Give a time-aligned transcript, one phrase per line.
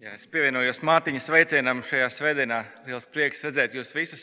[0.00, 2.62] Jā, es pievienojos Mārtiņa sveicienam šajā svētdienā.
[2.86, 4.22] Liels prieks redzēt jūs visus.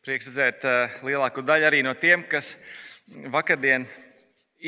[0.00, 2.54] Prieks redzēt uh, lielāko daļu arī no tiem, kas
[3.28, 3.84] vakardien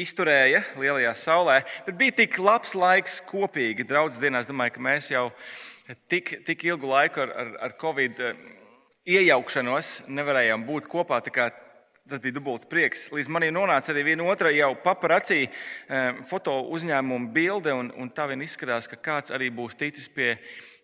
[0.05, 1.57] izturēja lielajā saulē.
[1.87, 4.45] Bet bija tik labs laiks kopīgi draudzes dienā.
[4.45, 5.25] Es domāju, ka mēs jau
[6.13, 8.21] tik, tik ilgu laiku ar, ar, ar Covid
[9.09, 11.25] iejaukšanos nevarējām būt kopā.
[12.09, 13.05] Tas bija dubults prieks.
[13.15, 15.45] Līdz manim nonāca arī viena otra jau paparacī
[16.27, 20.33] foto uzņēmuma bilde, un, un tā vien izskatās, ka kāds arī būs ticis pie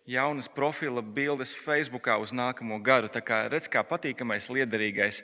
[0.09, 3.11] jaunas profila bildes Facebookā uz nākamo gadu.
[3.11, 5.21] Tā kā redz, kā patīkamais, liederīgais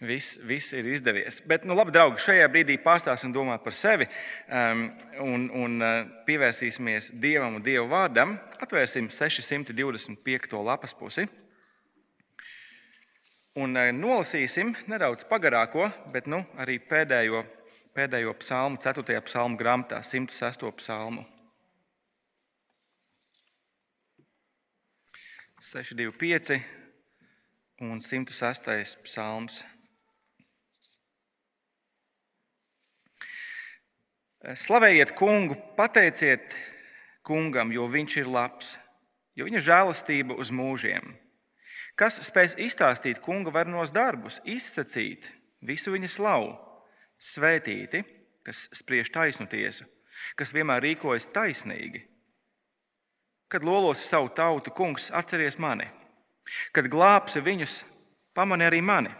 [0.00, 1.42] viss, viss ir izdevies.
[1.44, 4.08] Bet, nu, labi, draugi, šajā brīdī pārstāsim domāt par sevi
[4.48, 4.88] um,
[5.28, 5.88] un, un
[6.26, 8.38] pievērsīsimies Dievam un Dieva vārdam.
[8.64, 10.62] Atvērsim 625.
[10.64, 11.28] lapas pusi.
[13.54, 17.44] Un eh, nolasīsim nedaudz pagarāko, bet nu, arī pēdējo,
[17.94, 19.20] pēdējo psalmu, 4.
[19.28, 20.66] psalmu grāmatā, 106.
[20.80, 21.22] psalmu.
[25.62, 26.58] 625
[27.86, 28.98] un 106.
[29.06, 29.62] psalms.
[34.44, 36.52] Slavējiet kungu, pateiciet
[37.22, 38.74] kungam, jo viņš ir labs,
[39.38, 41.14] jo viņa žēlastība uz mūžiem.
[41.94, 45.28] Kas spēs izstāstīt kunga varnos darbus, izsacīt
[45.62, 46.50] visu viņa slavu,
[47.22, 48.02] svētīti,
[48.44, 49.86] kas spriež taisnu tiesu,
[50.34, 52.02] kas vienmēr rīkojas taisnīgi.
[53.48, 55.86] Kad lolos savu tautu, kungs, atceries mani,
[56.74, 57.82] kad glābsi viņus,
[58.34, 59.12] pamani arī mani,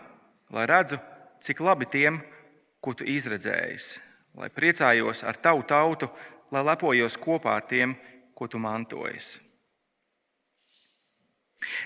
[0.50, 0.98] lai redzu,
[1.44, 2.18] cik labi tiem,
[2.82, 3.94] ko tu izredzējis,
[4.34, 6.10] lai priecājos ar tavu tautu,
[6.50, 7.94] lai lepojos kopā ar tiem,
[8.34, 9.36] ko tu mantojies.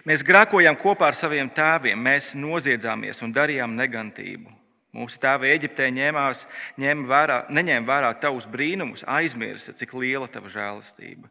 [0.09, 4.55] Mēs grēkojām kopā ar saviem tēviem, mēs noziedzāmies un darījām negantību.
[4.97, 6.47] Mūsu tēvi Eģiptē ņēmās,
[6.81, 11.29] ņēma vērā, neņēma vērā tavus brīnumus, aizmirsa, cik liela tava žēlastība.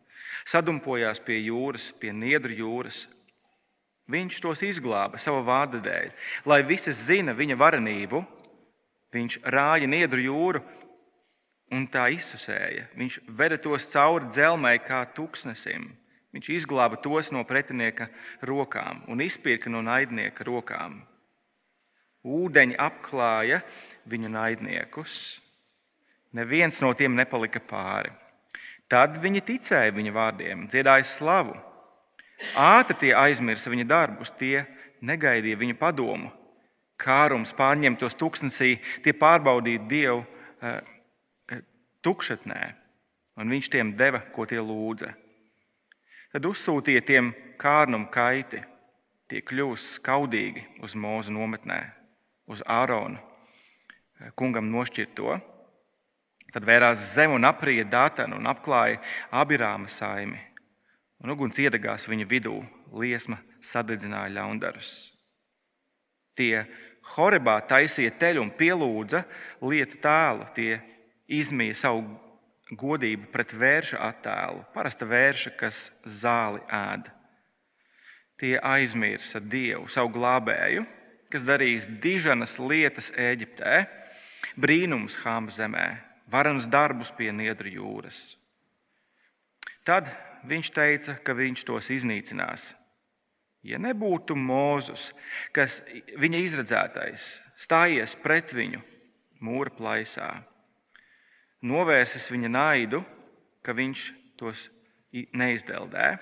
[0.47, 3.07] Sadumpojās pie jūras, pie niedru jūras.
[4.07, 6.11] Viņš tos izglāba sava vārda dēļ,
[6.47, 8.23] lai visi zina viņa varenību.
[9.11, 10.61] Viņš rāja niedru jūru
[11.73, 12.87] un tā izsusēja.
[12.95, 15.89] Viņš veda tos cauri dzelmai kā tuksnesim.
[16.35, 18.09] Viņš izglāba tos no pretinieka
[18.45, 20.99] rokām un izpirka no naidnieka rokām.
[22.27, 23.61] Ūdeņi apklāja
[24.09, 25.39] viņa naidniekus.
[26.35, 28.11] Neviens no tiem nepalika pāri.
[28.91, 31.55] Tad viņi ticēja viņa vārdiem, dziedāja slavu.
[32.59, 34.63] Ātri tie aizmirsa viņa darbus, tie
[35.01, 36.31] negaidīja viņa padomu.
[36.97, 40.79] Kārums pārņemtos tuksnesī, tie pārbaudīja Dievu uh,
[42.01, 42.61] tukšatnē,
[43.37, 45.11] un viņš tiem deva, ko tie lūdza.
[46.37, 48.59] Tad uzsūtīja tiem kārnumu kaiti.
[49.25, 51.79] Tie kļūs skaudīgi uz mūzu nometnē,
[52.45, 53.17] uz Āronu,
[54.37, 55.33] kungam nošķirto.
[56.53, 58.99] Tad vērās zem un aprija dātanu un apklāja
[59.33, 60.37] abirāma saimi.
[61.25, 62.53] Un uguns iedegās viņa vidū,
[62.93, 64.93] liesma sadedzināja ļaundarus.
[66.37, 66.67] Tie
[67.15, 69.25] Horebā taisīja teļu un pielūdza
[69.65, 70.77] lietu tēlu, tie
[71.41, 72.05] izmīja savu
[72.75, 77.07] godību pret vērša attēlu, parasta vērša, kas zāli ēd.
[78.37, 80.83] Tie aizmirsa Dievu, savu glābēju,
[81.31, 83.85] kas darīs diženas lietas Eģiptē,
[84.59, 85.87] brīnums Hāma zemē,
[86.31, 88.35] varenas darbus pie Niedru jūras.
[89.87, 90.11] Tad
[90.47, 92.73] viņš teica, ka viņš tos iznīcinās.
[93.67, 95.09] Ja nebūtu Mūzus,
[95.55, 95.79] kas
[96.19, 97.25] viņa izredzētais,
[97.59, 98.83] stājies pret viņu
[99.43, 100.29] mūra plaisā,
[101.65, 103.01] novērsis viņa naidu,
[103.65, 104.05] ka viņš
[104.39, 104.67] tos
[105.11, 106.17] neizdeldē.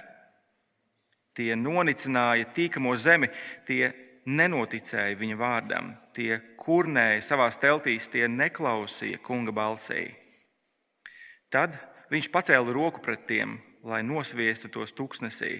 [1.35, 3.27] Tie nonicināja tīkamo zemi,
[3.67, 3.91] tie
[4.25, 10.07] nenoticēja viņa vārdam, tie kurnēja savā teltīs, tie neklausīja kunga balsī.
[11.51, 11.75] Tad
[12.11, 15.59] viņš pacēla roku pret tiem, lai nosviestu tos tuksnesī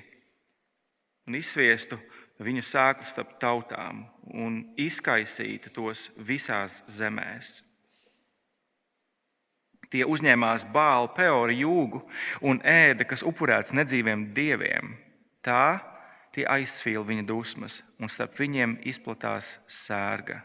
[1.26, 2.00] un izsviestu
[2.46, 7.62] viņu sēklu starp tautām un izkaisītu tos visās zemēs.
[9.94, 12.02] Tie uzņēmās bālu peori jūgu
[12.46, 14.96] un ēda, kas upurēts nedzīviem dieviem.
[15.46, 15.80] Tā
[16.36, 20.42] tie aizsvīla viņa dusmas, un starp viņiem izplatās sērga.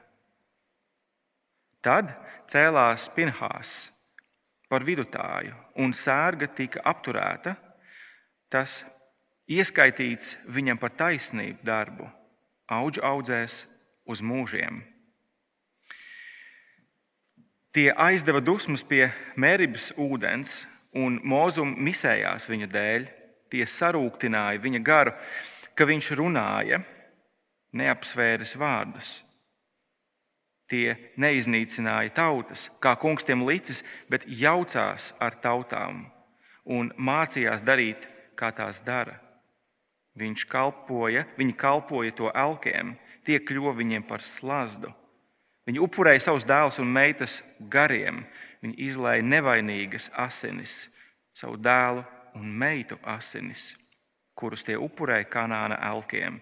[1.81, 2.13] Tad
[2.51, 3.89] cēlās Pinhās
[4.71, 7.57] par vidutāju, un sērga tika apturēta.
[8.51, 8.83] Tas
[9.51, 12.07] ieskaitīts viņam par taisnību darbu,
[12.71, 13.65] augu audzēs
[14.07, 14.83] uz mūžiem.
[17.71, 19.05] Tie aizdeva dusmas pie
[19.39, 20.65] mērības ūdens,
[20.99, 23.09] un mūzum misējās viņa dēļ.
[23.51, 25.13] Tie sarūktināja viņa garu,
[25.75, 26.81] ka viņš runāja,
[27.75, 29.21] neapsvēris vārdus.
[30.71, 36.05] Tie neiznīcināja tautas, kā kungs tiem licis, bet jaucās ar tautām
[36.71, 38.07] un mācījās darīt,
[38.39, 39.17] kā tās dara.
[40.19, 42.95] Viņš kalpoja, viņi kalpoja to elkiem,
[43.27, 44.91] tie kļuva viņiem par slazdu.
[45.71, 47.37] Viņi upurēja savus dēlus un meitas
[47.71, 48.25] gariem,
[48.59, 50.89] viņi izlēja nevainīgas asinis,
[51.31, 52.03] savu dēlu
[52.35, 53.77] un meitu asinis,
[54.35, 56.41] kurus tie upurēja kanāna elkiem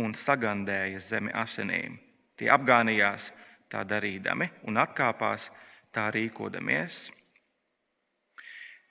[0.00, 1.98] un sagandēja zemi asinīm.
[2.40, 3.28] Tie apgānījās
[3.68, 5.50] tā darīdami un atkāpās
[5.92, 7.10] tā rīkodamies.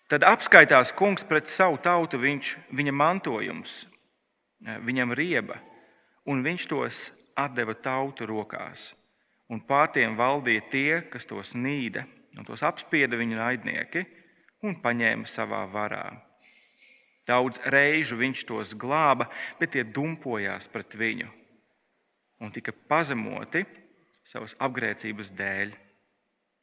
[0.05, 3.81] Tad apskaitās kungs pret savu tautu, viņš, viņa mantojums,
[4.85, 5.57] viņam rieba,
[6.29, 7.03] un viņš tos
[7.57, 8.91] deva tautu rokās.
[9.49, 12.05] Un pār tiem valdīja tie, kas tos nīda,
[12.37, 14.05] un tos apspieda viņa naidnieki
[14.65, 16.05] un paņēma savā varā.
[17.29, 19.29] Daudz reižu viņš tos glāba,
[19.59, 21.29] bet tie dumpojās pret viņu
[22.39, 23.65] un tika pazemoti
[24.23, 25.73] savas apgrēcības dēļ.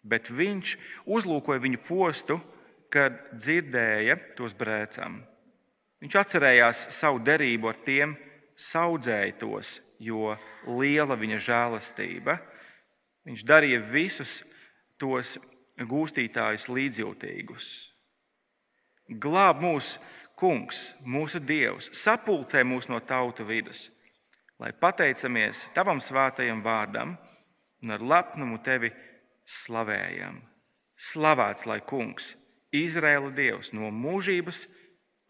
[0.07, 0.77] Bet viņš
[1.11, 2.39] uzlūkoja viņu postu
[2.93, 5.21] kad dzirdēja tos brēcam.
[6.03, 8.15] Viņš atcerējās savu derību ar tiem,
[8.57, 10.35] audzēja tos, jo
[10.79, 12.39] liela viņa žēlastība.
[13.27, 14.41] Viņš darīja visus
[15.01, 15.37] tos
[15.77, 17.71] gūstītājus līdzjūtīgus.
[19.23, 19.97] Glāb mūs,
[20.37, 23.87] Kungs, mūsu Dievs, sapulcē mūs no tautu vidus,
[24.61, 27.15] lai pateicamies Tavam svētajam vārdam
[27.81, 28.91] un ar lepnumu Tevi
[29.49, 30.43] slavējam.
[30.97, 32.35] Slavēts lai Kungs!
[32.77, 34.67] Izraēla Dievs no mūžības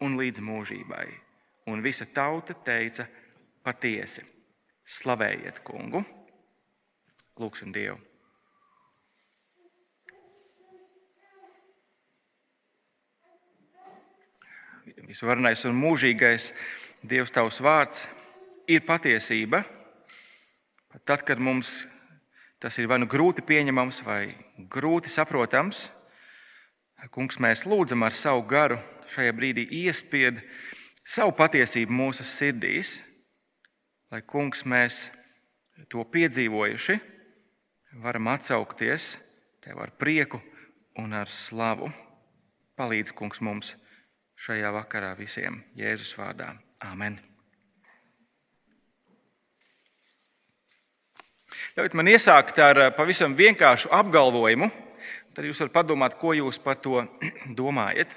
[0.03, 1.07] un līdz mūžībai.
[1.71, 3.07] Un visa tauta teica
[3.63, 4.25] patiesi:
[4.87, 6.03] Slavējiet kungu!
[7.37, 7.99] Lūksim Dievu!
[15.07, 16.53] Visvarenais un mūžīgais
[17.07, 18.07] Dievs, tavs vārds
[18.73, 19.61] ir patiesība.
[20.91, 21.83] Pat tad, kad mums
[22.59, 24.33] tas ir vai nu grūti pieņemams, vai
[24.73, 25.91] grūti saprotams,
[27.13, 28.81] Kungs, mēs lūdzam ar savu garu
[29.13, 30.41] šajā brīdī iespied
[31.07, 32.97] savu patiesību mūsu sirdīs,
[34.11, 35.05] lai Kungs mēs
[35.93, 36.97] to piedzīvojuši,
[38.03, 39.17] varam atsaukties
[39.65, 40.41] tev ar prieku
[41.01, 41.91] un ar slavu.
[42.77, 43.75] Palīdz, Kungs, mums
[44.37, 46.53] šajā vakarā visiem Jēzus vārdā.
[46.85, 47.19] Āmen!
[51.77, 54.69] Ļaujiet man iesākt ar pavisam vienkāršu apgalvojumu
[55.37, 57.03] tad jūs varat padomāt, ko jūs par to
[57.61, 58.15] domājat.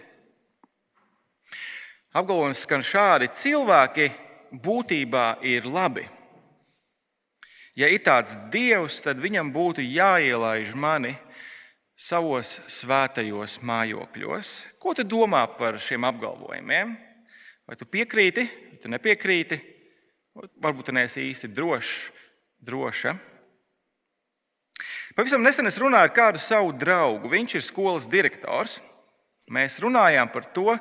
[2.15, 4.07] Apgalvojums skan šādi: cilvēki
[4.63, 6.07] būtībā ir labi.
[7.79, 11.13] Ja ir tāds dievs, tad viņam būtu jāielaiž mani
[11.95, 14.49] savos svētajos mājokļos.
[14.83, 16.91] Ko tu domā par šiem apgalvojumiem?
[17.69, 19.59] Vai tu piekrīti, vai tu nepiekrīti?
[20.59, 21.93] Varbūt tu neesi īsti drošs,
[22.67, 23.13] droša.
[25.15, 27.31] Pavisam nesen es runāju ar kādu savu draugu.
[27.31, 28.79] Viņš ir skolas direktors.
[29.51, 30.75] Mēs runājām par to,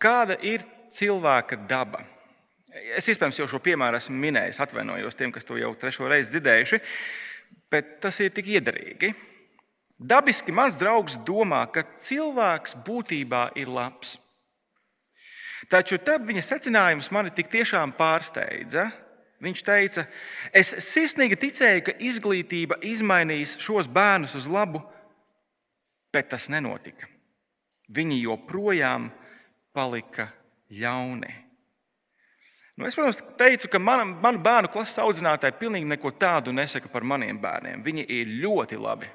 [0.00, 2.00] kāda ir cilvēka daba.
[2.70, 6.78] Es iespējams jau šo piemēru esmu minējis, atvainojos tiem, kas to jau trešo reizi dzirdējuši,
[7.72, 9.10] bet tas ir tik iederīgi.
[10.00, 14.14] Dabiski mans draugs domā, ka cilvēks būtībā ir labs.
[15.70, 18.88] Taču tad viņa secinājums mani tik tiešām pārsteidza.
[19.40, 20.04] Viņš teica,
[20.52, 24.82] es sirsnīgi ticēju, ka izglītība izmainīs šos bērnus uz labu,
[26.12, 27.08] bet tas nenotika.
[27.88, 29.08] Viņi joprojām
[29.72, 30.28] palika
[30.70, 31.49] ļauni.
[32.80, 37.04] Nu, es, protams, teicu, ka mana, manu bērnu klases audzinātāji pilnīgi neko tādu nesaka par
[37.04, 37.82] maniem bērniem.
[37.84, 39.10] Viņi ir ļoti labi.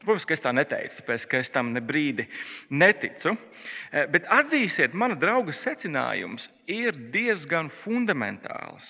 [0.00, 2.24] Nu, protams, ka es tā neteicu, tāpēc ka es tam ne brīdi
[2.72, 3.34] neticu.
[3.92, 8.88] Eh, bet atzīsiet, mana drauga secinājums ir diezgan fundamentāls.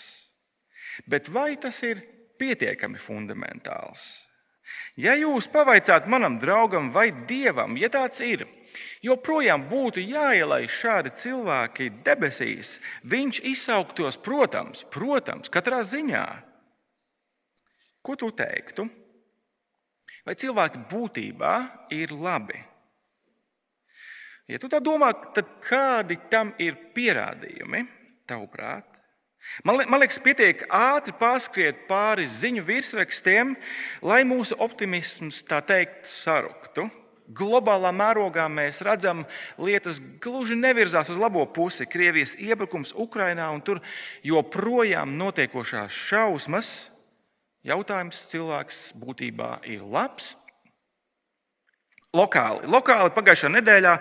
[1.11, 2.05] Bet vai tas ir
[2.39, 4.07] pietiekami fundamentāls?
[5.03, 8.47] Ja jūs pavaicāt manam draugam vai dievam, ja tāds ir,
[9.05, 16.27] joprojām būtu jāielaiž šādi cilvēki debesīs, viņš izsauktos, protams, protams, katrā ziņā.
[18.03, 18.89] Ko tu teiktu?
[20.27, 21.55] Vai cilvēki būtībā
[21.95, 22.61] ir labi?
[24.51, 27.85] Ja tu tā domā, tad kādi tam ir pierādījumi,
[28.29, 28.93] tavuprāt?
[29.67, 33.57] Man, man liekas, pietiek ātri pārskriet pāri ziņu virsrakstiem,
[34.07, 36.62] lai mūsu optimisms tā teikt saruktu.
[37.33, 39.25] Globālā mērogā mēs redzam,
[39.59, 41.87] lietas gluži nevirzās uz labo pusi.
[41.89, 43.83] Krievijas iebrukums Ukrajinā un tur
[44.27, 46.73] joprojām notiekošās šausmas.
[47.63, 50.35] Jautājums cilvēks būtībā ir labs
[52.13, 53.93] Lokāli, Lokāli pagājušā nedēļā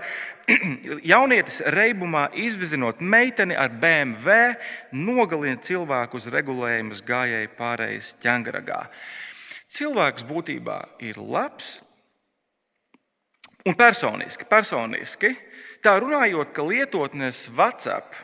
[1.13, 4.57] jaunietis reibumā izvizinot meiteni ar BMW,
[4.91, 8.81] nogalina cilvēku uz regulējumus gājēju pārējais ķēngaragā.
[9.71, 10.75] Cilvēks būtībā
[11.07, 11.77] ir labs
[13.67, 15.35] un personiski, personiski
[15.83, 18.15] tā runājot, ka lietotnes WhatsApp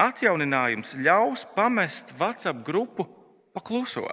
[0.00, 3.06] atjauninājums ļaus pamest WhatsApp grupu
[3.54, 4.06] pakluso.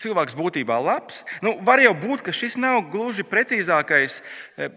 [0.00, 1.20] Cilvēks būtībā labs.
[1.44, 4.22] Nu, var jau būt, ka šis nav gluži precīzākais
[4.56, 4.70] e,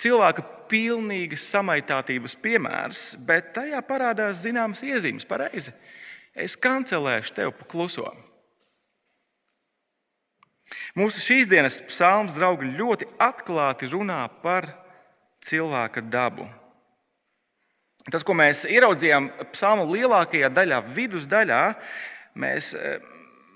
[0.00, 5.28] cilvēka pilnīgas samaitātības piemērs, bet tajā parādās zināmas iezīmes.
[5.28, 5.74] Pareizi.
[6.32, 8.08] Es kancelēšu tevi pakluso.
[10.98, 14.68] Mūsu šīs dienas psalms, draugi, ļoti atklāti runā par
[15.44, 16.46] cilvēka dabu.
[18.12, 21.62] Tas, ko mēs ieraudzījām psalmu lielākajā daļā, vidusdaļā,
[22.36, 22.74] mēs,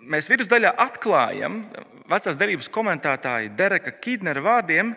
[0.09, 1.61] mēs vidusdaļā atklājam
[2.09, 4.95] vecās derības komentētāja Dereka Kidnera vārdiem,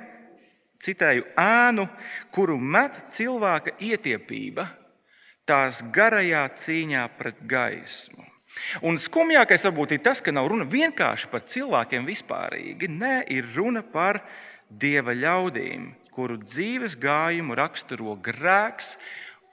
[0.81, 1.85] citēju ēnu,
[2.33, 4.69] kuru met cilvēka ietiepība
[5.45, 8.30] tās garajā cīņā pret gaismu.
[8.83, 12.89] Un skumjākais varbūt ir tas, ka nav runa vienkārši par cilvēkiem vispārīgi.
[12.91, 14.21] Nē, ir runa par
[14.67, 18.97] dieva ļaudīm, kuru dzīves gājumu raksturo grēks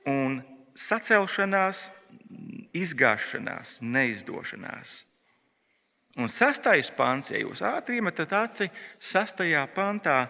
[0.09, 0.40] un
[0.78, 1.88] sacelšanās,
[2.76, 5.02] izgāšanās, neizdošanās.
[6.19, 8.67] Un sastais pants, ja jūs ātri iemetat aci,
[8.99, 10.25] sastajā pantā,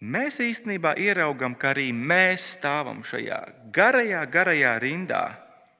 [0.00, 3.40] mēs īstenībā ieraugam, ka arī mēs stāvam šajā
[3.74, 5.24] garajā, garajā rindā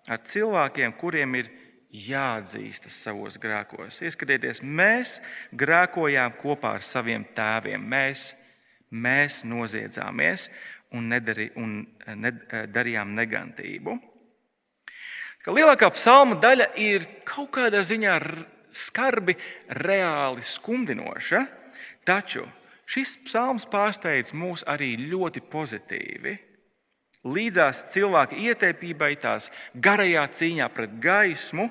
[0.05, 1.49] ar cilvēkiem, kuriem ir
[1.95, 4.01] jāatzīstas savos grēkos.
[4.03, 5.19] Ieskatieties, mēs
[5.55, 7.83] grēkojām kopā ar saviem tēviem.
[7.91, 8.33] Mēs,
[8.91, 10.49] mēs noziedzāmies
[10.95, 11.83] un, nedari, un
[12.19, 13.97] nedarījām negantību.
[15.45, 18.17] Ka lielākā psalma daļa ir kaut kādā ziņā
[18.75, 19.37] skarbi,
[19.85, 21.45] reāli skumdinoša,
[22.09, 22.47] taču
[22.91, 26.35] šis psalms pārsteidz mūs arī ļoti pozitīvi
[27.25, 31.69] līdzās cilvēka ietēpībai, tās garajā cīņā pret gaismu,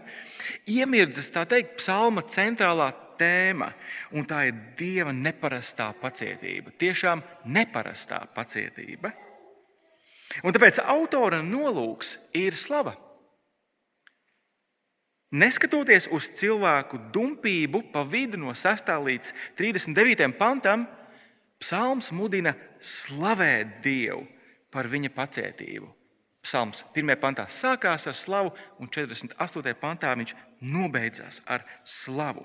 [0.70, 3.70] iemirdzas tā teikt, psalma centrālā tēma,
[4.18, 6.74] un tā ir dieva neparastā pacietība.
[6.82, 7.22] Tiešām
[7.54, 9.14] neparastā pacietība.
[10.42, 12.96] Un tāpēc autora nolūks ir slava.
[15.34, 18.90] Neskatoties uz cilvēku dumpību pa vidu no 6.
[19.06, 20.30] līdz 39.
[20.38, 20.86] pantam,
[21.62, 24.33] psalms mudina slavēt Dievu
[24.74, 25.88] par viņa pacietību.
[26.44, 27.16] Psalms 1.
[27.22, 28.52] pantā sākās ar slavu,
[28.84, 29.78] un 48.
[29.80, 30.36] pantā viņš
[30.74, 32.44] nobeidzās ar slavu.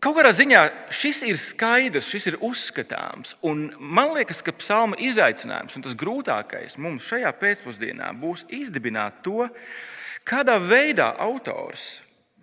[0.00, 0.60] Kaut kādā ziņā
[0.96, 3.34] šis ir skaidrs, šis ir uzskatāms.
[3.44, 9.44] Man liekas, ka psalma izaicinājums un tas grūtākais mums šajā pēcpusdienā būs izdibināt to,
[10.24, 11.98] kādā veidā autors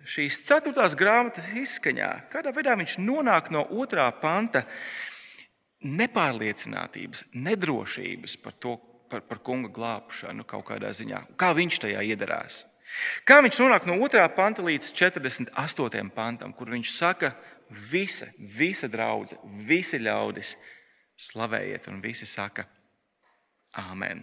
[0.08, 4.62] šīs ceturtās grāmatas izskaņā, kādā veidā viņš nonāk no otrā panta
[5.84, 8.74] nepārliecinātības, nedrošības par, to,
[9.10, 11.24] par, par kunga glābšanu kaut kādā ziņā.
[11.38, 12.64] Kā viņš tajā iedarās?
[13.28, 14.24] Kā viņš nonāk no 2.
[14.34, 16.10] panta līdz 48.
[16.14, 17.34] pantam, kur viņš saka,
[17.68, 20.56] visa, visa draudzene, visi ļaudis
[21.28, 22.66] slavējiet, un visi saka,
[23.78, 24.22] Āmen.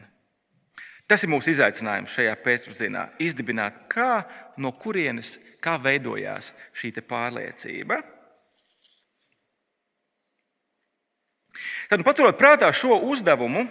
[1.05, 3.03] Tas ir mūsu izaicinājums šajā pēcpusdienā.
[3.21, 4.25] Izdibināt, kā,
[4.57, 7.99] no kurienes, kā veidojās šī pārliecība.
[11.89, 13.65] Tad, paturot prātā šo uzdevumu,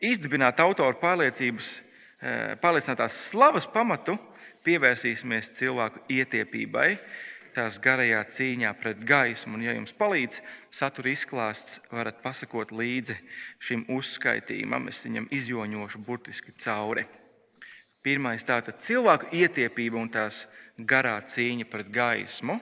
[0.00, 4.18] izdibināt autora eh, pārliecinātās slavas pamatu,
[4.66, 6.98] pievērsīsimies cilvēku ietiepībai,
[7.56, 9.56] tās garajā cīņā pret gaismu.
[9.56, 13.16] Un, ja jums palīdz satura izklāsts, varat pasakot līdzi
[13.58, 14.88] šim uzskaitījumam.
[14.92, 17.06] Es viņam izjoņošu burtiski cauri.
[18.02, 20.46] Pirmais- tātad cilvēku ietiepība un tās
[20.78, 22.60] garā cīņa pret gaismu.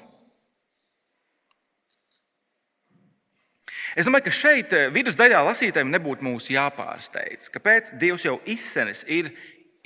[3.95, 9.31] Es domāju, ka šeit eh, vidusdaļā lasītājiem nebūtu mūs jāpārsteidz, kāpēc Dievs jau izsenis ir,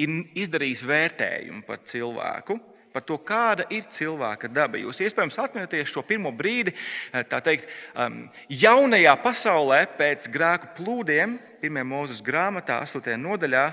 [0.00, 2.60] ir izdarījis vērtējumu par cilvēku.
[2.90, 4.80] Par to, kāda ir cilvēka daba.
[4.80, 6.72] Jūs iespējams atminaties šo pirmo brīdi,
[7.12, 11.84] eh, tā teikt, um, jaunajā pasaulē pēc grēku plūdiem, 1.
[11.86, 13.14] mūzes grāmatā, 8.
[13.20, 13.68] nodaļā,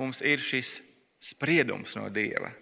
[0.00, 0.78] mums ir šis
[1.22, 2.54] spriedums no Dieva.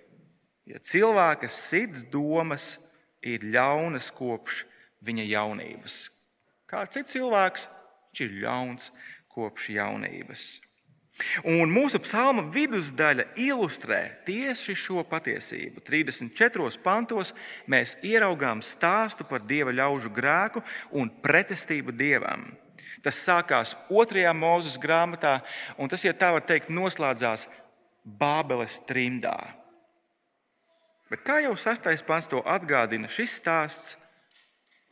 [0.69, 2.77] Ja cilvēka sirds domas
[3.23, 4.65] ir ļaunas kopš
[5.05, 6.11] viņa jaunības,
[6.71, 7.67] Kā cits cilvēks,
[8.11, 8.91] viņš ir ļauns
[9.35, 10.49] kopš jaunības.
[11.45, 15.83] Un mūsu psalma vidusdaļa ilustrē tieši šo patiesību.
[15.85, 17.35] 34 pantos
[17.69, 20.63] mēs ieraugām stāstu par dieva ļaužu grēku
[20.97, 22.47] un pretestību dievam.
[23.05, 25.41] Tas sākās otrajā mūzes grāmatā,
[25.81, 27.49] un tas, ja tā var teikt, noslēdzās
[28.01, 29.37] Bābeles trimdā.
[31.13, 33.97] Bet kā jau sastais pants to atgādina, šis stāsts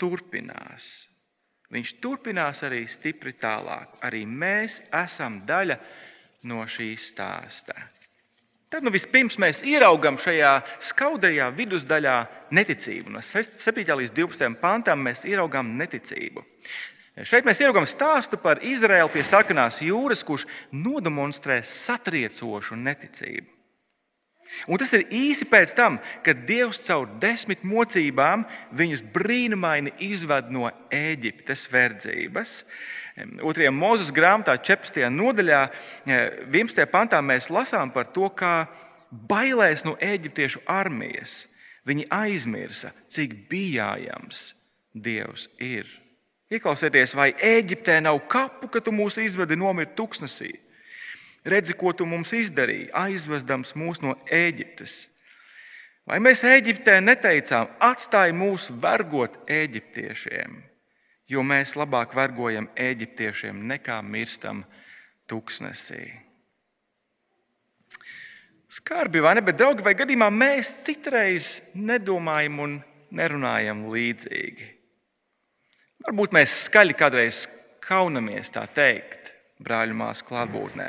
[0.01, 1.08] turpinās.
[1.75, 3.99] Viņš turpinās arī stipri tālāk.
[4.05, 5.77] Arī mēs esam daļa
[6.49, 7.77] no šī stāsta.
[8.69, 10.53] Tad nu, vispirms mēs ieraugām šajā
[10.91, 12.17] skaudrajā vidusdaļā
[12.53, 13.13] neticību.
[13.15, 13.85] No 7.
[14.01, 14.57] līdz 12.
[14.61, 16.45] pantam mēs ieraugām neticību.
[17.27, 23.58] Šeit mēs ieraugām stāstu par Izraēlu pie sarkanās jūras, kurš nodemonstrē satriecošu neticību.
[24.69, 30.71] Un tas ir īsi pēc tam, kad Dievs caur desmit mocībām viņus brīnumaini izved no
[30.95, 32.63] Eģiptes verdzības.
[33.43, 35.05] Otrajā mūzes grāmatā, 14.
[35.11, 35.63] nodaļā,
[36.07, 36.85] 11.
[36.93, 38.69] pantā mēs lasām par to, kā
[39.11, 41.47] bailēs no eģiptiešu armijas
[41.89, 44.53] viņi aizmirsa, cik bijājams
[44.99, 45.89] Dievs ir.
[46.49, 50.55] Ieklausieties, vai Eģiptē nav kapu, ka tu mūs izvedi nomirt tuksnesī?
[51.47, 55.07] Redzi, ko tu mums izdarīji, aizvedams mūs no Eģiptes.
[56.09, 60.55] Vai mēs Eģiptē neteicām, atstāj mūs vergot eģiptiešiem,
[61.29, 64.63] jo mēs labāk vergojam eģiptiešiem nekā mirstam
[65.29, 66.07] tuksnesī?
[68.69, 72.79] Skarbi vai ne, bet draugi, vai gadījumā mēs citreiz nedomājam un
[73.17, 74.73] nerunājam līdzīgi?
[76.09, 77.43] Varbūt mēs skaļi kādreiz
[77.85, 80.89] kaunamies tā teikt, brāļu māsu klātbūtnē.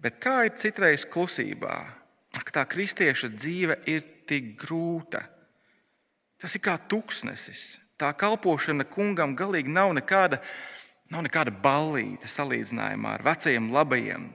[0.00, 1.76] Bet kā ir citreiz klusībā?
[2.38, 5.24] Ak, tā kristieša dzīve ir tik grūta.
[6.40, 7.76] Tas ir kā tuksnesis.
[8.00, 10.38] Tā kalpošana kungam galīgi nav nekāda,
[11.12, 14.30] nav nekāda ballīte salīdzinājumā ar vecajiem, labajiem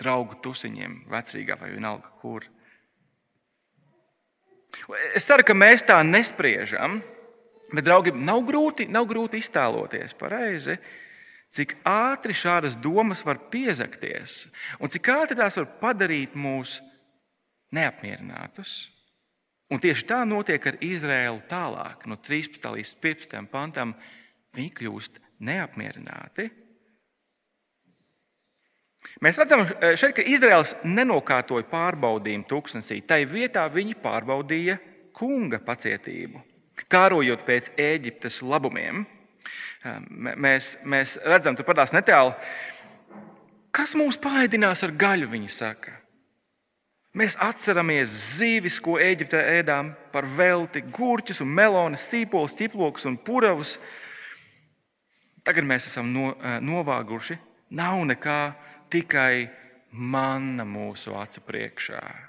[0.00, 2.46] draugu tusiņiem, vecrīgā vai vienalga kur.
[5.16, 7.00] Es ceru, ka mēs tā nespriežam,
[7.72, 10.76] bet, draugi, nav grūti, nav grūti iztēloties pareizi
[11.54, 14.46] cik ātri šādas domas var piezakties
[14.80, 16.80] un cik ātri tās var padarīt mūs
[17.74, 18.86] neapmierinātus.
[19.66, 22.62] Un tieši tā notiek ar Izraēlu tālāk, no 13.
[22.76, 23.48] līdz 15.
[23.50, 23.96] pantam.
[24.54, 26.46] Viņi kļūst neapmierināti.
[29.22, 29.64] Mēs redzam
[29.98, 33.00] šeit, ka Izraels nenokārtoja pārbaudījumu tūkstnesī.
[33.06, 34.78] Tai vietā viņi pārbaudīja
[35.16, 36.42] kunga pacietību,
[36.92, 39.04] kārojot pēc Eģiptes labumiem.
[40.10, 42.34] Mēs, mēs redzam, tur parādās netālu,
[43.74, 45.94] kas mūs paēdinās ar gaļu, viņi saka.
[47.16, 53.78] Mēs atceramies zīvis, ko Eģiptē ēdām par velti, gurķus, melonas, sīpolus, ķiplokus un puravus.
[55.46, 57.38] Tagad mēs esam no, novāguši.
[57.78, 58.40] Nav nekā,
[58.92, 59.48] tikai
[59.96, 62.25] manna mūsu acu priekšā.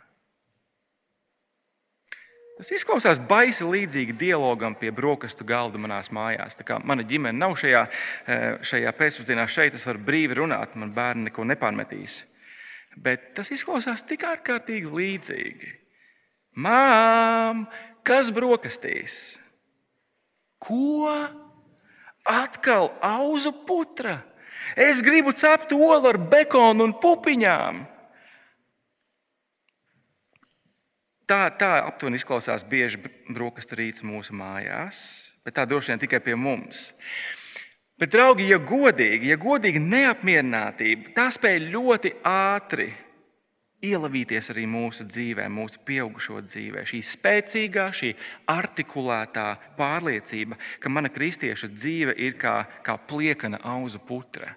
[2.58, 6.58] Tas izklausās baisi līdzīgi dialogam pie brokastu galda manās mājās.
[6.84, 7.84] Mana ģimene nav šajā,
[8.26, 12.24] eh, šajā pēcpusdienā šeit, es varu brīvi runāt, man bērni neko nepārmetīs.
[12.98, 15.70] Bet tas izklausās tik ārkārtīgi līdzīgi.
[16.58, 17.68] Mām,
[18.04, 19.38] kas brokastīs?
[20.58, 21.30] Ko?
[22.26, 24.24] Atkal auzu putra.
[24.76, 27.86] Es gribu cept olu ar bekonu un pupiņām.
[31.28, 35.00] Tā, tā aptuveni izklausās bieži brokastu rīts mūsu mājās,
[35.44, 36.92] bet tā droši vien tikai pie mums.
[37.98, 42.92] Bet, draugi, ja godīgi, ja godīgi neapmierinātība, tā spēja ļoti ātri
[43.84, 46.86] ielavīties arī mūsu dzīvē, mūsu pieaugušo dzīvē.
[46.88, 48.14] Šī spēcīgā, šī
[48.54, 54.54] artikulētā pārliecība, ka mana kristieša dzīve ir kā, kā pliekana auzu putra,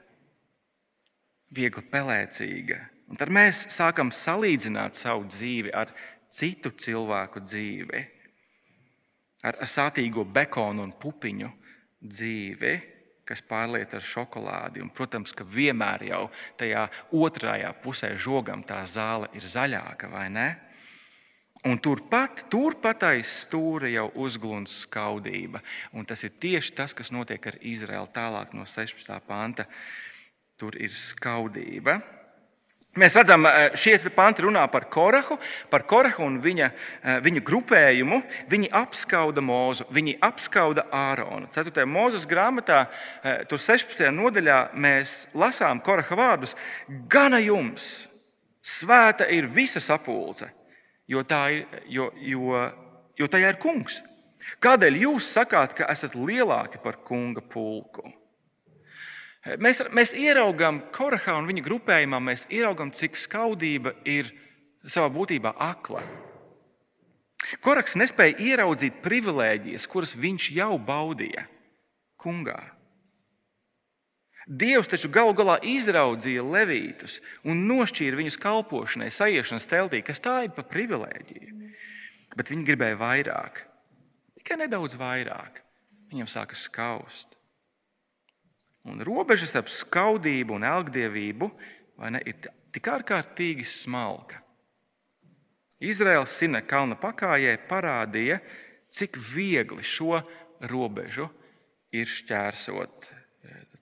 [1.51, 2.81] viegli pelēcīga.
[3.11, 5.91] Un tad mēs sākam salīdzināt savu dzīvi ar
[6.31, 8.01] citu cilvēku dzīvi,
[9.43, 11.51] ar, ar sātīgo bekonu un pupiņu
[12.01, 12.75] dzīvi,
[13.31, 14.83] kas pārliet ar šokolādi.
[14.83, 16.25] Un, protams, ka vienmēr jau
[16.59, 20.49] tajā otrajā pusē žogam tā zāle ir zaļāka, vai ne?
[21.69, 25.61] Un turpat, turpat aiz stūra jau uzglūns skaudība.
[25.93, 29.13] Un tas ir tieši tas, kas notiek ar Izraēlu tālāk no 16.
[29.29, 29.67] panta.
[30.57, 31.99] Tur ir skaudība.
[32.99, 35.37] Mēs redzam, eh, šie panti runā par Korahu,
[35.71, 36.71] par Korahu un viņa,
[37.05, 38.23] eh, viņa grupējumu.
[38.51, 41.47] Viņi apskauda mūzu, viņi apskauda Āronu.
[41.53, 41.87] 4.
[41.87, 42.89] mūzes grāmatā,
[43.23, 44.11] eh, tur 16.
[44.11, 46.57] nodaļā, mēs lasām Koraha vārdus:
[47.07, 48.09] Gana jums,
[48.61, 50.51] svēta ir visa sapulce,
[51.07, 52.73] jo, ir, jo, jo,
[53.17, 54.03] jo tajā ir kungs.
[54.61, 58.20] Kādēļ jūs sakāt, ka esat lielāki par kunga pulku?
[59.41, 64.29] Mēs, mēs ieraugām Korahā un viņa grupējumā, mēs ieraugām, cik skaudība ir
[64.85, 66.03] savā būtībā akla.
[67.65, 71.47] Koraks nespēja ieraudzīt privilēģijas, kuras viņš jau baudīja
[72.21, 72.59] kungā.
[74.51, 80.55] Dievs taču galu galā izraudzīja levītus un nošķīra viņus kalpošanai, sajiešanas teltī, kas tā ir
[80.57, 81.73] pa privilēģiju.
[82.37, 83.65] Bet viņi gribēja vairāk,
[84.41, 85.63] tikai nedaudz vairāk.
[86.11, 87.40] Viņam sākas skaust.
[88.89, 91.51] Un robeža starp skaudību un elgdevību
[92.09, 94.41] ne, ir tik ārkārtīgi smalka.
[95.81, 98.41] Izraels Sina kalna pakājē parādīja,
[98.93, 100.21] cik viegli šo
[100.69, 101.29] robežu
[101.93, 103.09] ir šķērsot.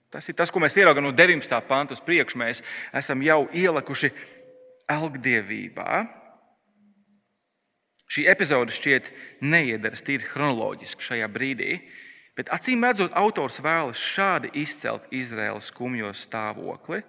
[0.09, 1.59] Tas ir tas, ko mēs ieraugām no 19.
[1.69, 2.39] panta uz priekšu.
[2.41, 2.63] Mēs
[2.97, 4.09] esam jau ielikuši
[4.89, 5.99] elgdievībā.
[8.09, 9.11] Šī epizode šķiet
[9.45, 11.75] neiedaras tīri chronoloģiski šajā brīdī,
[12.39, 17.03] bet acīm redzot, autors vēlas šādi izcelt Izraēlas skumjo stāvokli.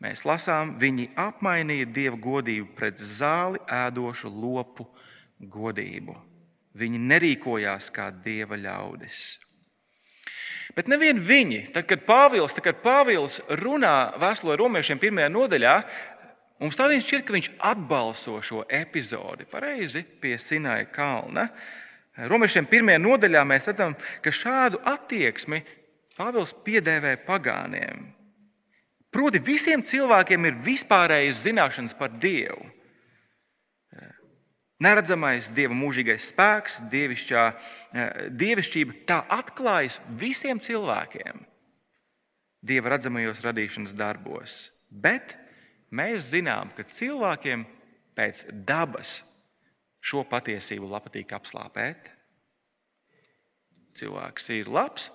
[0.00, 4.88] Mēs lasām, viņi apmainīja dievu godību pret zāli ēdošu lopu
[5.40, 6.16] godību.
[6.76, 9.38] Viņi nerīkojās kā dieva ļaudis.
[10.76, 15.74] Bet nevien viņi, tad, kad Pāvils, tad, kad Pāvils runā vēstulē romiešiem pirmajā nodaļā,
[16.60, 21.46] mums tā viņš šķiet, ka viņš atbalso šo epizodi pareizi pie Sinaja kalna.
[22.16, 25.60] Romiešiem pirmajā nodaļā mēs redzam, ka šādu attieksmi
[26.16, 28.06] Pāvils piedēvē pagāniem.
[29.12, 32.70] Proti, visiem cilvēkiem ir vispārējas zināšanas par Dievu.
[34.80, 37.44] Neredzamais Dieva mūžīgais spēks, dievišķā,
[37.96, 41.46] eh, dievišķība, tā atklājas visiem cilvēkiem
[42.66, 44.70] Dieva redzamajos radīšanas darbos.
[44.90, 45.36] Bet
[45.92, 47.64] mēs zinām, ka cilvēkiem
[48.16, 49.22] pēc dabas
[50.06, 52.10] šo patiesību patīk apslāpēt.
[53.96, 55.08] Cilvēks ir labs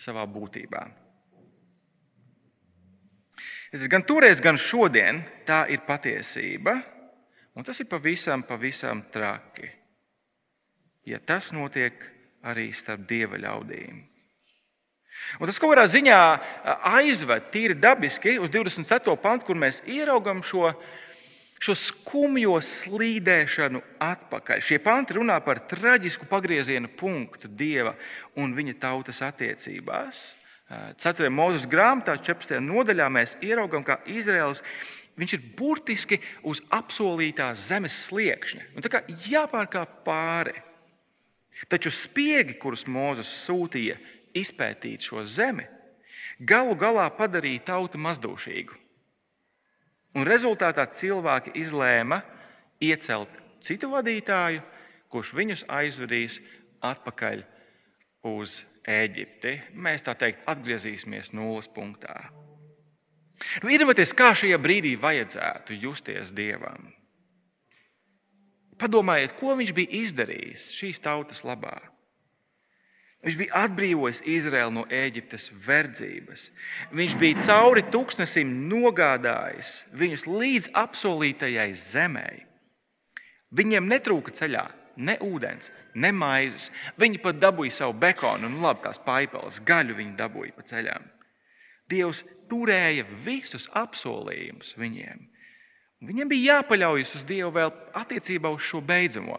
[0.00, 0.84] savā būtībā.
[3.90, 6.78] Gan toreiz, gan šodien tā ir patiesība.
[7.54, 9.66] Un tas ir pavisam, pavisam traki.
[11.06, 11.98] Ja tas notiek
[12.46, 14.02] arī starp dieva ļaudīm.
[15.38, 16.18] Un tas kaut kādā ziņā
[16.94, 19.14] aizved tīri dabiski uz 27.
[19.22, 20.72] pantu, kur mēs ieraugām šo,
[21.62, 24.62] šo skumjo slīdēšanu atpakaļ.
[24.64, 27.94] Šie panti runā par traģisku pagrieziena punktu dieva
[28.40, 30.24] un viņa tautas attiecībās.
[30.98, 31.28] 4.
[31.30, 32.58] mūža grāmatā, 14.
[32.64, 34.62] nodaļā, mēs ieraugām, kā Izraels
[35.20, 38.70] ir burtiski uz apsolītās zemes sliekšņa.
[38.74, 40.56] Un tā kā jāpārkāp pāri.
[41.70, 43.94] Taču spiegi, kurus Mozus sūtīja
[44.34, 45.68] izpētīt šo zemi,
[46.40, 48.83] galu galā padarīja tautu mazdūšīgu.
[50.14, 52.20] Un rezultātā cilvēki izlēma
[52.82, 53.30] iecelt
[53.64, 54.62] citu vadītāju,
[55.10, 56.38] kurš viņus aizvedīs
[56.84, 57.42] atpakaļ
[58.30, 59.56] uz Eģipti.
[59.74, 62.28] Mēs tā teikt, atgriezīsimies nulles punktā.
[63.62, 66.92] Nu, Iedomājieties, kā šajā brīdī vajadzētu justies Dievam.
[68.78, 71.76] Padomājiet, ko viņš bija izdarījis šīs tautas labā.
[73.24, 76.48] Viņš bija atbrīvojis Izraēlu no Ēģiptes verdzības.
[76.92, 82.28] Viņš bija cauri tūkstnesim nogādājis viņus līdz apsolītajai zemē.
[83.54, 84.64] Viņiem netrūka ceļā
[84.96, 86.70] ne ūdens, ne maizes.
[87.00, 91.08] Viņi pat dabūja savu bekonu, un labi, tās paipeles, gaļu viņi dabūja pa ceļām.
[91.90, 95.24] Dievs turēja visus apsolījumus viņiem.
[96.04, 99.38] Viņiem bija jāpaļaujas uz Dievu vēl attiecībā uz šo beidzamo,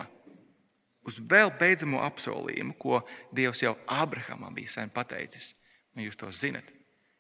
[1.06, 3.02] uz vēl beidzamo apsolījumu, ko
[3.36, 5.54] Dievs jau Abrahamam bija sen pateicis.
[5.96, 6.66] Nu, jūs to zinat.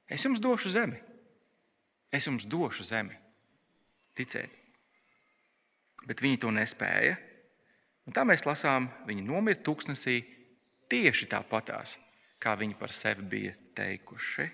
[0.10, 0.98] Es jums došu zemi.
[2.12, 3.16] Es jums došu zemi.
[4.16, 4.52] Ticiet.
[6.06, 7.16] Bet viņi to nespēja.
[8.06, 10.20] Un tā mēs lasām, viņi nomira tūkstnesī
[10.92, 11.96] tieši tāpatās,
[12.38, 14.46] kā viņi par sevi bija teikuši.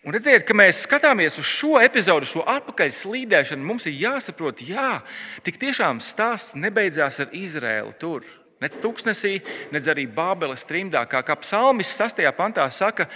[0.00, 5.02] Un redziet, ka mēs skatāmies uz šo epizodu, šo atpakaļ slīdēšanu, mums ir jāsaprot, jā,
[5.44, 8.24] tik tiešām stāsts nebeidzās ar Izraēlu tur.
[8.64, 9.34] Nec tūkstnesī,
[9.72, 12.22] nec arī Bābeles trimdā, kā, kā psalmis 6.
[12.36, 13.10] pantā saka,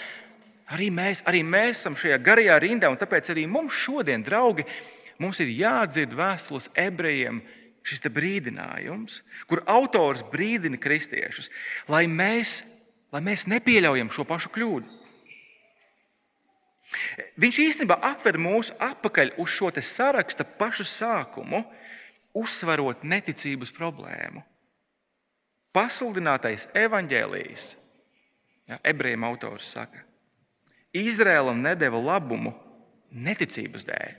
[0.77, 4.67] arī mēs, arī mēs esam šajā garajā rindā, un tāpēc arī mums šodien, draugi,
[5.25, 7.41] mums ir jādzird vēstules ebrejiem
[7.85, 11.49] šis brīdinājums, kur autors brīdina kristiešus,
[11.89, 12.61] lai mēs,
[13.13, 15.04] lai mēs nepieļaujam šo pašu kļūdu.
[17.41, 21.65] Viņš īstenībā atver mūsu atpakaļ uz šo saraksta pašu sākumu,
[22.35, 24.43] uzsverot neticības problēmu.
[25.75, 27.71] Pasludinātais evaņģēlijs,
[28.71, 30.05] ja, ebrejiem autors saka,
[30.95, 32.53] Izrēlam nedēva labumu
[33.11, 34.13] neticības dēļ.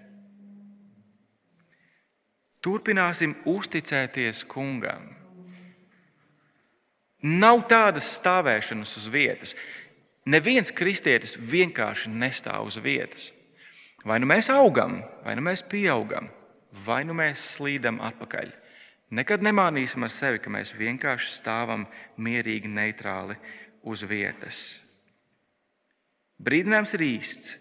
[2.65, 5.05] Turpināsim uzticēties kungam.
[7.25, 9.53] Nav tādas stāvēšanas uz vietas.
[10.25, 13.27] Neviens kristietis vienkārši nestāv uz vietas.
[14.05, 16.31] Vai nu mēs augam, vai nu mēs pieaugam,
[16.85, 18.49] vai nu mēs slīdam atpakaļ.
[19.13, 21.85] Nekad nemānīsim ar sevi, ka mēs vienkārši stāvam
[22.17, 23.37] mierīgi, neitrāli
[23.85, 24.63] uz vietas.
[26.41, 27.55] Brīdinājums ir īsts,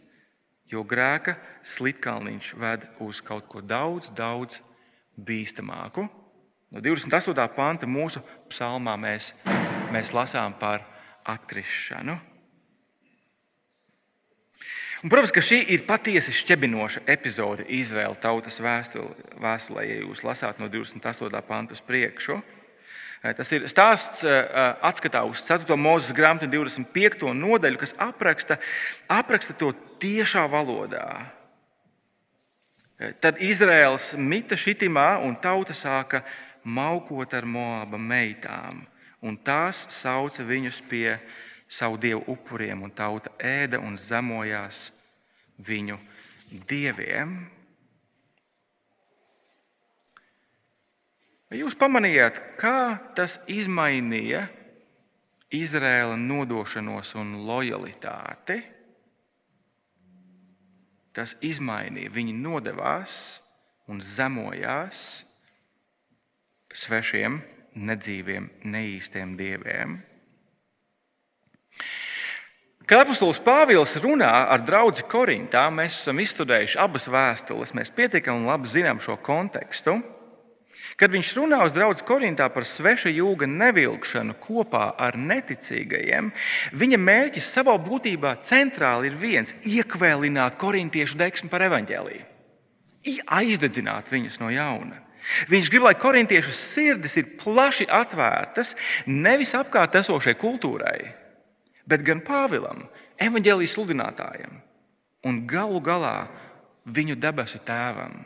[0.73, 4.63] jo grēka slitkalniņš ved uz kaut ko daudz, daudz
[5.21, 6.09] bīstamāku.
[6.73, 7.49] No 28.
[7.55, 9.35] panta mūsu psalmā mēs,
[9.93, 10.89] mēs lasām par
[11.29, 12.34] atkrišanu.
[15.05, 20.65] Un, protams, ka šī ir patiesi šķebinoša epizode Izraēla tautas vēstulē, ja jūs lasāt no
[20.73, 21.43] 28.
[21.45, 22.39] pantus priekšu.
[23.37, 25.77] Tas ir stāsts atskatā uz 4.
[25.77, 27.29] mūzes grāmatu 25.
[27.37, 28.57] nodaļu, kas apraksta,
[29.13, 31.05] apraksta to tiešā valodā.
[33.21, 36.25] Tad Izraels mita šitimā un tauta sāka
[36.65, 38.87] maukot ar Moāba meitām,
[39.21, 41.19] un tās sauca viņus pie
[41.69, 44.89] savu dievu upuriem, un tauta ēda un zemojās
[45.65, 45.99] viņu
[46.69, 47.37] dieviem.
[51.51, 54.47] Vai jūs pamanījāt, kā tas izmainīja
[55.55, 58.59] Izraēla nodošanos un lojalitāti?
[61.15, 62.11] Tas izmainīja.
[62.11, 63.19] Viņi nodevās
[63.87, 65.23] un zemojās
[66.75, 67.39] svešiem,
[67.75, 70.01] nedzīviem, neīstiem dieviem.
[72.85, 78.69] Kad apustulis Pāvils runā ar draugu Korintā, mēs esam izstudējuši abas vēstules, mēs pietiekami labi
[78.69, 80.03] zinām šo kontekstu.
[81.01, 86.29] Kad viņš runā uz draugu Korintā par sveša jūga nevilkšanu kopā ar neticīgajiem,
[86.77, 92.25] viņa mērķis savā būtībā centrāli ir viens- iekvēlināt korintiešu deksmi par evaņģēlīju,
[93.27, 95.01] aizdedzināt viņus no jauna.
[95.49, 101.24] Viņš grib, lai korintiešu sirdis ir plaši atvērtas nevis apkārt esošai kultūrai,
[101.89, 102.87] bet gan Pāvilam,
[103.23, 104.61] evaņģēlijas sludinātājam
[105.25, 106.27] un galu galā
[106.85, 108.25] viņu debesu tēvam,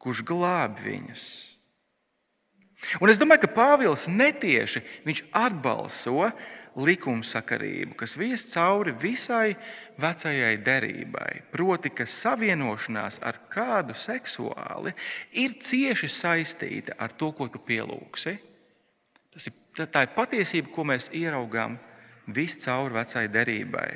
[0.00, 1.24] kurš glāb viņus.
[3.02, 4.82] Un es domāju, ka Pāvils netieši
[5.36, 6.30] atbalso
[6.80, 9.56] likumsakarību, kas vies cauri visai
[10.00, 11.42] vecajai derībai.
[11.52, 14.94] Proti, ka savienošanās ar kādu seksuāli
[15.42, 18.36] ir cieši saistīta ar to, ko tu pielūgsi.
[19.34, 19.58] Tas ir,
[19.90, 21.76] tā ir patiesība, ko mēs ieraugām
[22.34, 23.88] viscaur vecai derībai.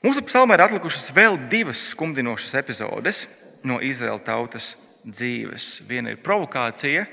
[0.00, 3.26] Mūsu psalmā ir atlikušas vēl divas skumdinošas epizodes
[3.68, 4.68] no Izraēlas tautas
[5.04, 5.82] dzīves.
[5.88, 7.04] Viena ir provokācija,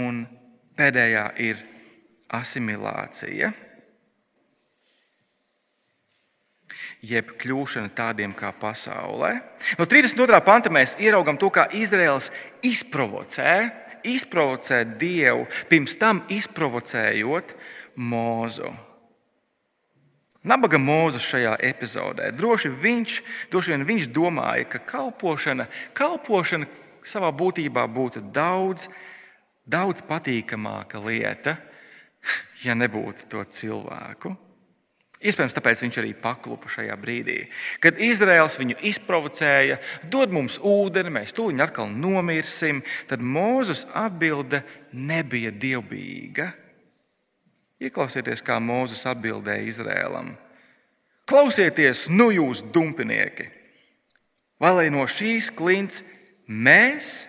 [0.00, 0.24] un
[0.76, 1.60] pēdējā ir
[2.32, 3.52] asimilācija.
[7.06, 9.34] Jeb kļūšana tādiem kā pasaulē.
[9.76, 10.40] No 32.
[10.44, 12.30] panta mēs ieraugām to, kā Izraels
[12.64, 13.52] izprovocē,
[14.14, 17.54] izprovocē Dievu, pirms tam izprovocējot
[17.96, 18.70] Mūzu.
[20.46, 22.28] Nabaga mūzis šajā epizodē.
[22.36, 23.14] Droši, viņš,
[23.50, 25.66] droši vien viņš domāja, ka kalpošana,
[25.96, 26.68] kalpošana
[27.02, 28.86] savā būtībā būtu daudz,
[29.66, 31.56] daudz patīkamāka lieta,
[32.62, 34.36] ja nebūtu to cilvēku.
[35.16, 37.38] Iespējams, tāpēc viņš arī paklupa šajā brīdī.
[37.80, 39.78] Kad Izraels viņu izprovocēja,
[40.12, 44.60] dod mums ūdeni, mēs tūlīt atkal nomirsim, tad Mūzes atbilde
[44.92, 46.50] nebija dievbijīga.
[47.80, 50.34] Ieklausieties, kā Mūzes atbildēja Izrēlam.
[51.26, 53.48] Klausieties, nu jūs dumpinieki!
[54.60, 56.04] Vai lai no šīs klints
[56.48, 57.26] mēs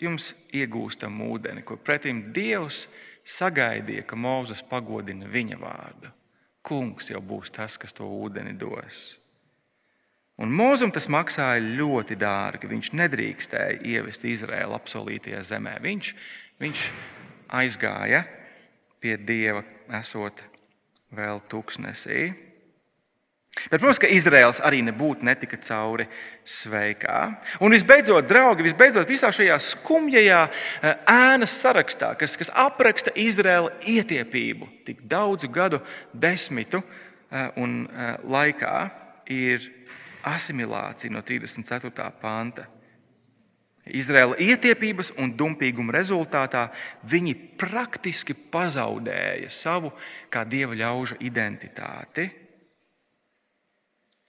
[0.00, 2.86] jums iegūstam ūdeni, ko pretim Dievs
[3.24, 6.12] sagaidīja, ka Mozus pagodina viņa vārdu.
[6.62, 9.16] Kungs jau būs tas, kas to ūdeni dos.
[10.40, 12.68] Un Mozum tas maksāja ļoti dārgi.
[12.70, 15.74] Viņš nedrīkstēja ievest Izraēlu apsolītajā zemē.
[15.84, 16.12] Viņš,
[16.60, 16.84] viņš
[17.60, 18.22] aizgāja
[19.00, 19.64] pie Dieva,
[20.00, 20.40] esot
[21.16, 22.30] vēl tūkstnesī.
[23.50, 26.06] Bet, protams, ka Izraels arī nebūtu netika cauri
[26.46, 27.16] sveikā.
[27.60, 34.70] Un visbeidzot, draugi, visbeidzot, visā šajā skumjajā eh, ēnas sarakstā, kas, kas apraksta Izraēla ietiepību
[34.86, 35.82] tik daudzu gadu
[36.14, 38.74] desmitu eh, un eh, laikā,
[39.30, 39.66] ir
[40.30, 42.06] asimilācija no 34.
[42.22, 42.68] panta.
[43.90, 46.68] Izraēla ietiepības un dumpīguma rezultātā
[47.10, 49.90] viņi praktiski pazaudēja savu
[50.30, 52.28] kā dieva ļaužu identitāti.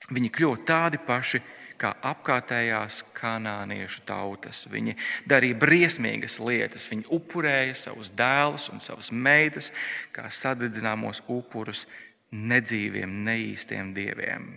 [0.09, 1.41] Viņi kļuva tādi paši
[1.81, 4.65] kā apkārtējās kanāniešu tautas.
[4.71, 4.95] Viņi
[5.29, 6.87] darīja briesmīgas lietas.
[6.89, 9.71] Viņi upurēja savus dēlus un savas meitas
[10.13, 11.85] kā sadedzināmos upurus
[12.31, 14.51] nedzīviem, neīstiem dieviem.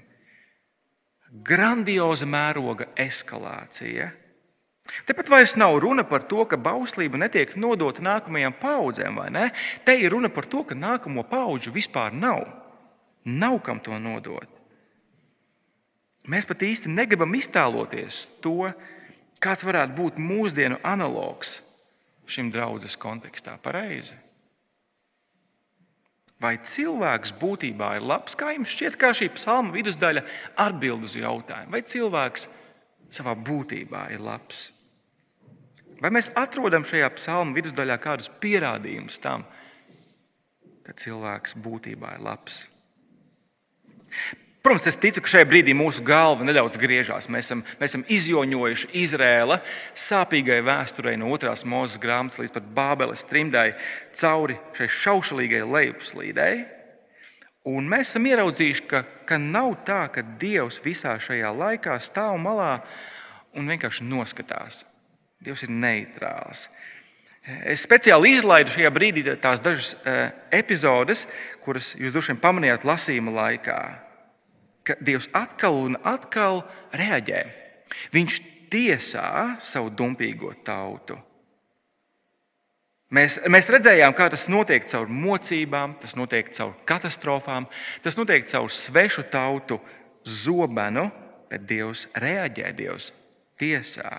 [1.45, 4.13] Grandioza mēroga eskalācija.
[5.09, 9.47] Tepat vairs nav runa par to, ka bauslība netiek nodota nākamajām paudzēm, vai ne?
[9.85, 12.45] Te ir runa par to, ka nākamo paudžu vispār nav.
[13.25, 14.51] Nav kam to nodot.
[16.31, 18.71] Mēs pat īsti negribam iztēloties to,
[19.45, 21.59] kāds varētu būt mūsdienu analogs
[22.25, 23.59] šim draudzes kontekstā.
[23.61, 24.17] Pareizi.
[26.41, 30.25] Vai cilvēks būtībā ir labs, kā jums šķiet, kā šī psalma vidusdaļa
[30.65, 31.73] atbild uz jautājumu?
[31.73, 32.49] Vai cilvēks
[33.15, 34.67] savā būtībā ir labs?
[36.03, 39.45] Vai mēs atrodam šajā psalma vidusdaļā kādus pierādījumus tam,
[40.85, 42.65] ka cilvēks būtībā ir labs?
[44.65, 47.27] Protams, es ticu, ka šajā brīdī mūsu galva nedaudz griežās.
[47.29, 49.59] Mēs esam, mēs esam izjoņojuši Izrēla
[49.93, 53.67] sāpīgai vēsturei no otrās mūža grāmatas līdz pat Bābeles trimdai
[54.17, 56.55] cauri šai šaušalīgai lejupslīdei.
[57.69, 62.79] Un mēs esam ieraudzījuši, ka, ka nav tā, ka Dievs visā šajā laikā stāv malā
[63.53, 64.81] un vienkārši noskatās.
[65.45, 66.71] Dievs ir neitrāls.
[67.69, 71.27] Es speciāli izlaidu šajā brīdī tās dažas eh, epizodes,
[71.69, 73.79] kuras jūs droši vien pamanījāt lasījuma laikā
[74.85, 77.45] ka Dievs atkal un atkal reaģē.
[78.15, 78.41] Viņš
[78.73, 81.17] tiesā savu dumpīgo tautu.
[83.15, 87.69] Mēs, mēs redzējām, kā tas notiek caur mocībām, tas notiek caur katastrofām,
[88.03, 89.79] tas notiek caur svešu tautu
[90.27, 91.07] zobenu,
[91.51, 93.13] bet Dievs reaģē, Dievs
[93.61, 94.15] tiesā.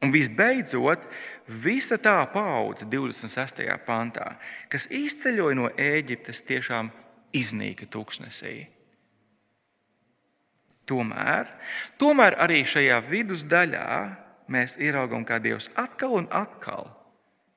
[0.00, 1.02] Un visbeidzot,
[1.64, 3.66] visa tā paudze 26.
[3.84, 4.36] pantā,
[4.70, 6.92] kas izceļoja no Ēģiptes, tiešām
[7.36, 8.62] iznīka tūkstnesī.
[10.90, 11.50] Tomēr,
[12.00, 13.90] tomēr arī šajā vidusdaļā
[14.50, 16.88] mēs ieraugām, kā Dievs atkal un atkal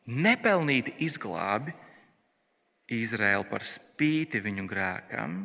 [0.05, 1.73] nepelnīti izglābi
[2.93, 5.37] Izraēlu par spīti viņu grēkam.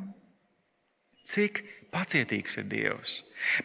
[1.29, 3.19] Cik pacietīgs ir Dievs?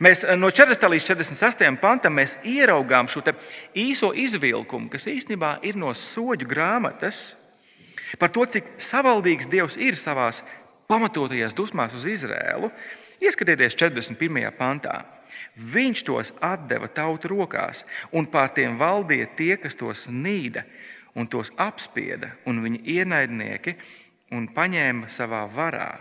[0.04, 0.90] Mēs eh, no 40.
[0.94, 1.80] līdz 48.
[1.82, 3.24] pantam ieraugām šo
[3.76, 7.34] īso izvilkumu, kas īstenībā ir no soļu grāmatas,
[8.20, 10.30] par to, cik savaldīgs Dievs ir savā
[10.92, 12.70] pamatotajās dusmās uz Izraēlu.
[13.24, 14.52] Ieskatieties 41.
[14.58, 15.04] pantā.
[15.56, 16.32] Viņš tos
[16.68, 20.66] deva tautu rokās, un pār tiem valdīja tie, kas tos nīda
[21.16, 23.76] un tos apspieda, un viņa ienaidnieki
[24.34, 25.92] un paņēma savā varā.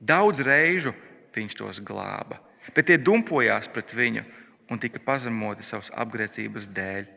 [0.00, 0.94] Daudz reižu
[1.34, 2.38] viņš tos glāba,
[2.74, 4.24] bet tie dumpojās pret viņu
[4.70, 7.08] un tika pazemoti savas apgrēcības dēļ.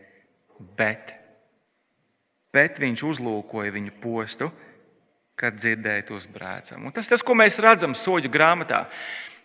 [0.78, 1.14] Bet,
[2.54, 4.52] bet viņš uzlūkoja viņu postu
[5.42, 6.86] kad dzirdēja tos brēcam.
[6.86, 8.86] Un tas tas, ko mēs redzam soļu grāmatā.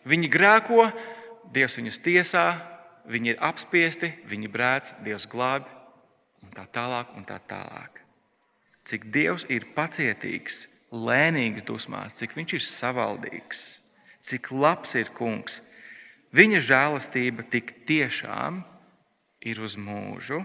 [0.06, 0.90] Viņi grēko,
[1.54, 2.46] Dievs viņus tiesā,
[3.06, 5.70] viņi ir apspiesti, viņi brēc, Dievs glābi
[6.42, 7.14] un tā tālāk.
[7.16, 8.02] Un tā tālāk.
[8.86, 13.62] Cik Dievs ir pacietīgs, lēnīgs dusmās, cik viņš ir savaldīgs,
[14.22, 15.60] cik labs ir kungs.
[16.36, 18.60] Viņa žēlastība tik tiešām
[19.46, 20.42] ir uz mūžu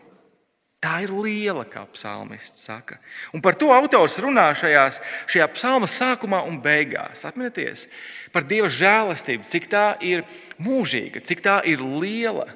[0.82, 2.96] Tā ir liela, kā psalmists saka.
[3.38, 4.98] Un par to autors runā šajās,
[5.30, 7.22] šajā psalma sākumā un beigās.
[7.30, 7.86] Atcerieties
[8.34, 10.26] par Dieva žēlastību, cik tā ir
[10.58, 12.48] mūžīga, cik tā ir liela.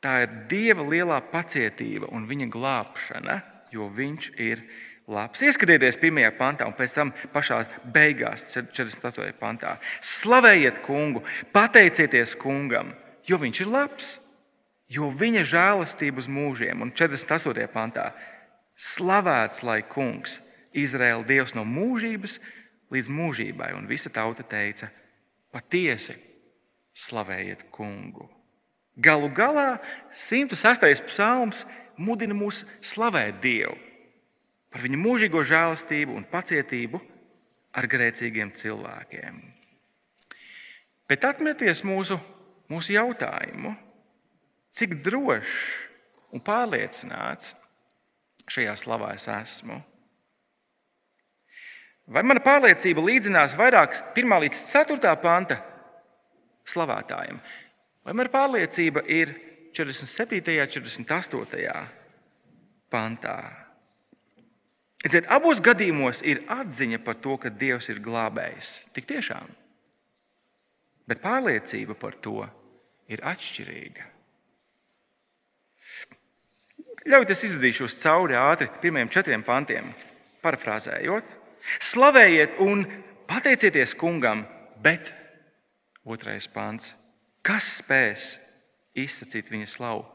[0.00, 3.38] Tā ir Dieva lielā pacietība un viņa glābšana,
[3.76, 4.64] jo Viņš ir
[5.04, 5.44] labs.
[5.44, 7.60] Ieskatieties pirmajā pantā, un pēc tam pašā
[7.92, 9.36] beigās, 48.
[9.36, 9.76] pantā.
[10.00, 12.94] Slavējiet kungu, pateicieties kungam!
[13.28, 14.10] Jo viņš ir labs,
[14.90, 16.84] jo viņa žēlastība uz mūžiem.
[16.84, 17.68] Un 48.
[17.72, 18.10] pantā
[18.76, 20.40] slavēts lai kungs,
[20.74, 22.40] Izraēla dievs no mūžības
[22.94, 23.72] līdz mūžībai.
[23.78, 24.90] Un visa tauta teica,
[25.54, 26.16] patiesi
[26.94, 28.28] slavējiet kungu.
[28.94, 29.80] Galu galā
[30.14, 31.06] 106.
[31.08, 31.64] psalms
[31.98, 33.74] mudina mūs slavēt Dievu
[34.74, 36.98] par viņa mūžīgo žēlastību un pacietību
[37.78, 39.36] ar grēcīgiem cilvēkiem.
[41.06, 42.18] Bet atcerieties mūsu
[42.72, 43.74] mūsu jautājumu,
[44.74, 45.56] cik drošs
[46.34, 47.54] un pārliecināts
[48.50, 49.78] šajā slavā es esmu.
[52.04, 55.60] Vai mana pārliecība līdzinās vairāk 1 līdz 4 panta
[56.68, 57.38] slavētājiem,
[58.04, 59.32] vai mana pārliecība ir
[59.74, 60.40] 47.
[60.60, 60.72] un
[61.08, 61.84] 48.
[62.92, 63.38] pantā?
[65.04, 68.78] Ziet, abos gadījumos ir atziņa par to, ka Dievs ir glābējs.
[68.96, 69.50] Tik tiešām.
[71.08, 72.42] Bet pārliecība par to
[73.12, 74.10] ir atšķirīga.
[77.04, 79.90] Ļaujiet, es izdarīšos cauri ātri pirmajiem četriem pantiem,
[80.44, 81.26] parafrāzējot.
[81.84, 82.86] Slavējiet un
[83.28, 84.46] pateicieties kungam,
[84.80, 85.10] bet
[86.04, 86.94] otrais pants.
[87.44, 88.38] Kas spēs
[88.96, 90.06] izsacīt viņa slavu?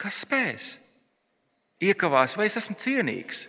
[0.00, 0.70] Kas spēs?
[1.84, 3.44] Iekavās, vai es esmu cienīgs?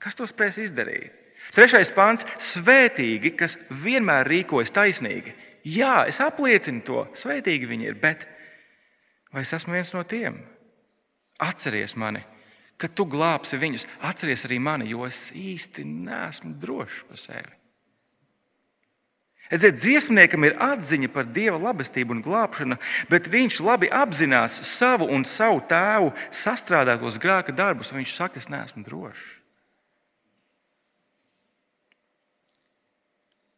[0.00, 1.12] Kas to spēs izdarīt?
[1.56, 5.32] Trešais pāns- svētīgi, kas vienmēr rīkojas taisnīgi.
[5.66, 8.22] Jā, es apliecinu to, sveitīgi viņi ir, bet
[9.34, 10.38] vai es esmu viens no tiem?
[11.42, 12.22] Atceries mani,
[12.78, 17.56] kad tu glābsi viņus, atceries arī mani, jo es īsti neesmu drošs par sevi.
[19.46, 22.78] Redziet, dziesmniekam ir atziņa par dieva labestību un glābšanu,
[23.10, 27.92] bet viņš labi apzinās savu un savu tēvu sastrādātos grēka darbus.
[27.94, 29.35] Viņš saka, es neesmu drošs.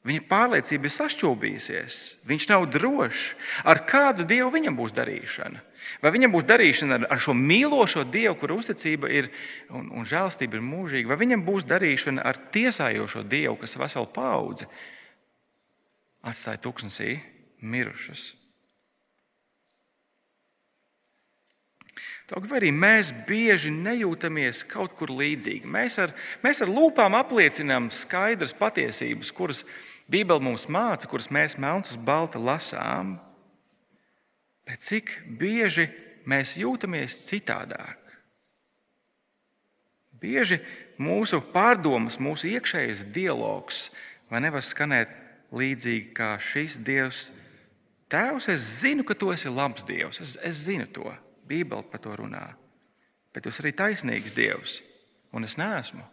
[0.06, 1.96] Viņa pārliecība ir sašķobījusies.
[2.28, 3.32] Viņš nav drošs,
[3.66, 5.64] ar kādu dievu viņam būs darīšana.
[6.02, 9.30] Vai viņam būs darīšana ar, ar šo mīlošo Dievu, kur uzticība ir
[9.72, 14.68] un, un žēlastība ir mūžīga, vai viņam būs darīšana ar tiesājošo Dievu, kas veselu paudzi
[16.28, 17.16] atstāja tuksnesī
[17.64, 18.34] mirušus?
[22.28, 25.64] Vai arī mēs bieži nejūtamies kaut kur līdzīgi?
[25.64, 26.12] Mēs ar,
[26.44, 29.62] mēs ar lūpām apliecinām skaidras patiesības, kuras
[30.08, 33.18] Bībele mums māca, kuras mēs melnus uz balta lasām,
[34.64, 35.88] bet cik bieži
[36.28, 38.00] mēs jūtamies citādāk?
[40.18, 40.58] Bieži
[40.98, 43.88] mūsu pārdomas, mūsu iekšējais dialogs
[44.32, 45.12] nevar skanēt
[45.54, 47.28] līdzīgi kā šis Dievs.
[48.08, 51.12] Tēvs, es zinu, ka tu esi labs Dievs, es, es zinu to.
[51.48, 52.44] Bībele par to runā.
[53.32, 54.80] Bet jūs arī taisnīgs Dievs,
[55.32, 56.04] un es neesmu.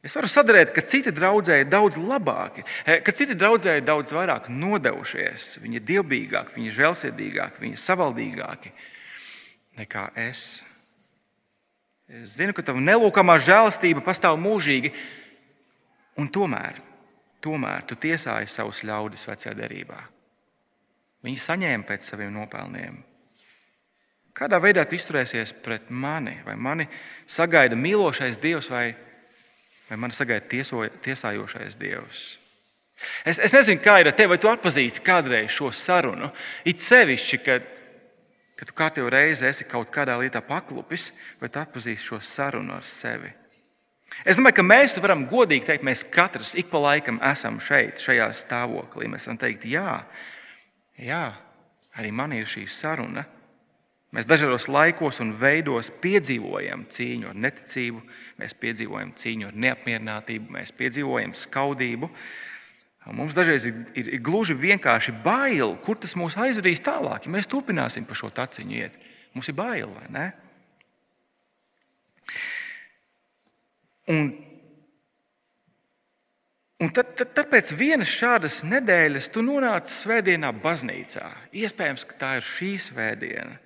[0.00, 4.14] Es varu sadarīt, ka citi draudzēji ir daudz labāki, eh, ka citi draudzēji ir daudz
[4.16, 5.58] vairāk nodevušies.
[5.60, 8.72] Viņi ir dievbijīgāki, viņi ir žēlsirdīgāki, viņi ir savaldīgāki
[9.76, 10.62] nekā es.
[12.08, 14.90] Es zinu, ka tava nelūkamā žēlastība pastāv mūžīgi,
[16.18, 16.80] un tomēr,
[17.44, 20.00] tomēr tu tiesāji savus ļaudis vecajā derībā.
[21.22, 22.98] Viņi saņēma pēc saviem nopelniem.
[24.32, 26.38] Kādā veidā tu izturēsies pret mani?
[26.46, 26.86] Vai mani
[27.28, 28.94] sagaida mīlošais Dievs, vai,
[29.90, 32.22] vai mani sagaida tieso, tiesājošais Dievs?
[33.24, 36.30] Es, es nezinu, kā ir ar tevi, vai tu atpazīsti kādreiz šo sarunu.
[36.68, 37.68] It sevišķi, kad,
[38.60, 41.10] kad tu kārtīgi reizi esi kaut kādā lietā paklupis,
[41.40, 43.32] vai tu atpazīsti šo sarunu ar sevi.
[44.26, 48.26] Es domāju, ka mēs varam godīgi teikt, mēs katrs ik pa laikam esam šeit, šajā
[48.36, 49.08] stāvoklī.
[49.08, 50.00] Mēs varam teikt, jā,
[51.00, 51.32] Jā,
[51.96, 53.24] arī man ir šī saruna.
[54.10, 58.00] Mēs dažādos laikos un veidos piedzīvojam cīņu ar neticību,
[58.42, 62.10] mēs piedzīvojam cīņu ar neapmierinātību, mēs piedzīvojam skaudību.
[63.14, 67.48] Mums dažreiz ir, ir, ir gluži vienkārši bail, kur tas mūs aizvedīs tālāk, ja mēs
[67.50, 68.98] turpināsim pa šo taciņu iet.
[69.34, 70.28] Mums ir bail, vai ne?
[74.10, 74.30] Un
[76.80, 81.26] Un tad, tad, tad pēc vienas šādas nedēļas tu nonāc svētdienā baznīcā.
[81.52, 83.58] Iespējams, ka tā ir šī svētdiena.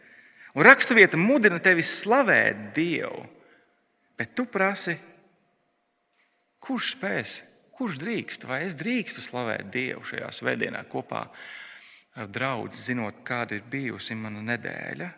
[0.55, 3.25] Un raksturvieta mudina tevi slavēt Dievu.
[4.15, 4.95] Bet tu prasi,
[6.63, 7.33] kurš spēs,
[7.75, 11.25] kurš drīkst, vai es drīkstu slavēt Dievu šajā svētdienā kopā
[12.15, 15.11] ar draugu, zinot, kāda ir bijusi mana nedēļa?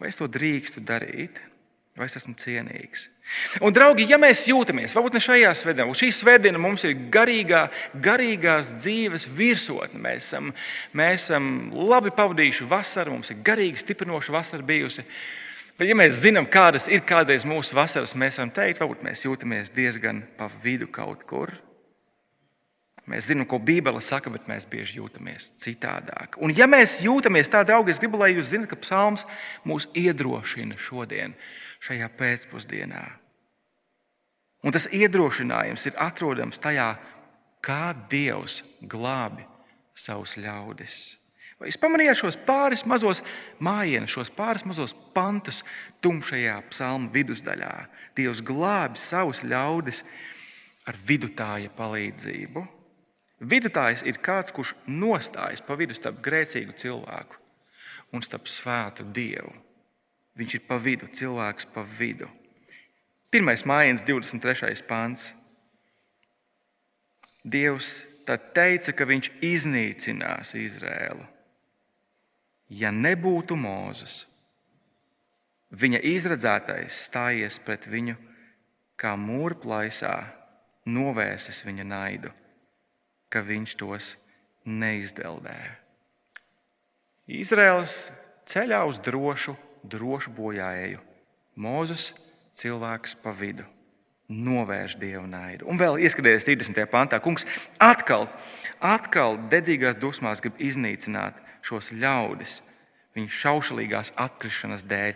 [0.00, 1.38] Vai es to drīkstu darīt?
[2.00, 3.10] Vai es esmu cienīgs?
[3.60, 7.66] Un, draugi, ja mēs jūtamies, varbūt ne šajā svētdienā, bet šī svētdiena mums ir garīgā,
[8.00, 10.00] garīgās dzīves virsotne.
[10.00, 10.48] Mēs esam,
[10.96, 15.04] mēs esam labi pavadījuši vasaru, mums ir garīgi stiprinoša vasara bijusi.
[15.76, 19.72] Bet, ja mēs zinām, kādas ir kādreiz mūsu vasaras, mēs varam teikt, varbūt mēs jūtamies
[19.76, 21.52] diezgan pa vidu kaut kur.
[23.08, 26.36] Mēs zinām, ko Bībele saka, bet mēs bieži jūtamies citādāk.
[26.40, 29.26] Un, ja mēs jūtamies tā, draugi, es gribu, lai jūs zinat, ka psalms
[29.66, 31.34] mūs iedrošina šodien
[31.80, 33.04] šajā pēcpusdienā.
[34.60, 36.90] Un tas iedrošinājums ir atrodams tajā,
[37.64, 39.46] kā Dievs glābi
[39.96, 40.98] savus ļaudis.
[41.60, 43.20] Vai jūs pamanījāt šos pāris mazos
[43.60, 45.60] mājienus, šos pāris mazos pantus
[46.04, 47.72] tumšajā psalma vidusdaļā?
[48.16, 50.00] Dievs glābi savus ļaudis
[50.88, 52.64] ar vidutāja palīdzību.
[53.40, 57.36] Vidutājs ir kāds, kurš nostājas pa vidu starp grēcīgu cilvēku
[58.16, 59.52] un starp svētu dievu.
[60.40, 62.30] Viņš ir pa vidu, cilvēks pa vidu.
[63.30, 64.80] Pirmais mājiņas, 23.
[64.88, 65.28] pāns.
[67.44, 71.26] Dievs tad teica, ka viņš iznīcinās Izrēlu.
[72.70, 74.24] Ja nebūtu Mūzes,
[75.70, 78.16] viņa izredzētais stājies pret viņu
[79.00, 80.14] kā mūra plaisā,
[80.86, 82.30] novērsis viņa naidu,
[83.28, 84.12] ka viņš tos
[84.64, 85.58] neizdeldē.
[87.30, 88.10] Izraels
[88.50, 91.00] ceļā uz drošu drošu bojāēju.
[91.60, 92.12] Mozus
[92.58, 93.66] cilvēks pa vidu
[94.30, 95.66] novērš dievu naidu.
[95.66, 96.86] Un vēl ieskatieties 30.
[96.90, 97.46] pantā, kungs
[97.82, 98.28] atkal,
[98.78, 102.60] atkal dedzīgās dusmās grib iznīcināt šos ļaudis
[103.16, 105.14] viņu šaušalīgās atkrišanas dēļ.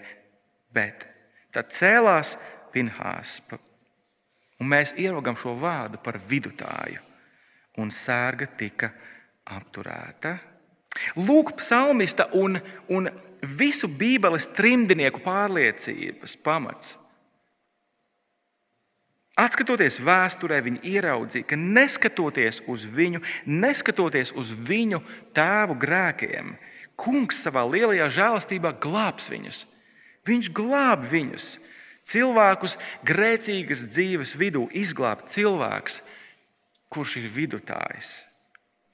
[0.74, 1.06] Bet
[1.54, 2.34] tad cēlās
[2.74, 3.36] Pinhās,
[4.58, 6.98] un mēs ieraugām šo vārdu par vidutāju,
[7.78, 8.88] un sērga tika
[9.54, 10.32] apturēta.
[11.22, 12.58] Lūk, psalmista un,
[12.90, 13.06] un
[13.46, 16.98] visu Bībeles trimdnieku pārliecības pamats.
[19.34, 23.18] Atskatoties vēsturē, viņi ieraudzīja, ka neskatoties uz viņu,
[23.50, 25.00] neskatoties uz viņu
[25.34, 26.54] tēvu grēkiem,
[26.94, 29.64] Kungs savā lielajā žēlastībā glābs viņus.
[30.28, 31.56] Viņš glāb viņus.
[32.06, 32.76] Cilvēkus
[33.06, 36.02] grēcīgas dzīves vidū izglābt cilvēks,
[36.92, 38.12] kurš ir vidutājs.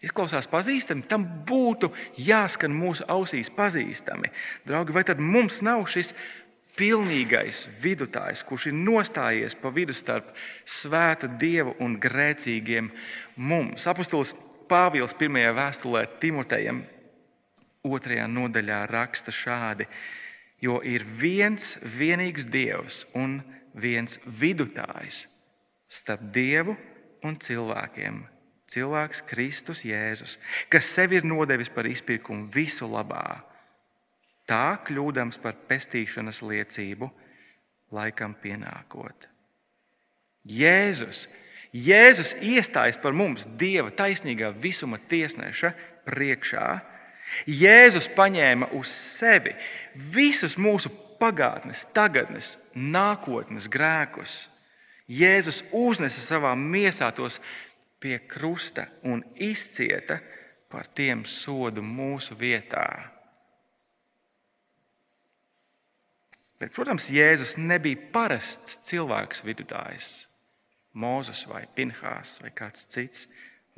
[0.01, 4.31] Izklausās pazīstami, tam būtu jāskan mūsu ausīs pazīstami.
[4.65, 6.15] Draugi, vai tad mums nav šis
[6.81, 10.31] pilnīgais vidutājs, kurš ir nostājies pa vidu starp
[10.65, 12.89] svētu dievu un grēcīgiem
[13.37, 13.85] mums?
[13.91, 14.33] Apostols
[14.71, 16.85] Pāvils pirmajā vēstulē Timotejam,
[17.85, 19.89] otrajā nodaļā raksta šādi:
[20.63, 23.41] Jo ir viens vienīgs dievs un
[23.75, 25.25] viens vidutājs
[25.91, 26.77] starp dievu
[27.27, 28.23] un cilvēkiem
[28.71, 30.37] cilvēks Kristus Jēzus,
[30.71, 33.41] kas sevi ir nodevis par izpirkumu visu labā,
[34.47, 37.11] tā kļūdams par pestīšanas liecību,
[37.95, 39.27] laikam pienākot.
[40.47, 41.27] Jēzus,
[41.71, 45.71] Jēzus iestājas par mums Dieva taisnīgā visuma tiesneša
[46.09, 46.69] priekšā.
[47.47, 49.53] Jēzus paņēma uz sevi
[49.95, 50.91] visus mūsu
[51.21, 54.49] pagātnes, tagadnes, nākotnes grēkus.
[55.11, 57.39] Jēzus uznesa savā miesā tos
[58.01, 60.19] pie krusta un izcieta
[60.71, 62.87] par tiem sodu mūsu vietā.
[66.61, 70.11] Bet, protams, Jēzus nebija parasts cilvēks vidutājs,
[70.93, 73.25] Mozus vai Pinhās vai kāds cits.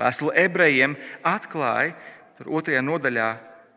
[0.01, 1.93] Vēstule ebrejiem atklāja,
[2.39, 3.31] tur otrajā nodaļā,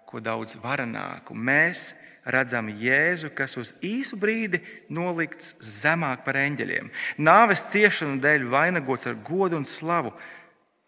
[0.09, 1.35] ko daudz varenāku.
[1.35, 1.91] Mēs
[2.25, 6.89] redzam Jēzu, kas uz īsu brīdi nolikts zemāk par eņģeļiem,
[7.21, 10.15] nāves ciešanu dēļ vainagots ar godu un slavu,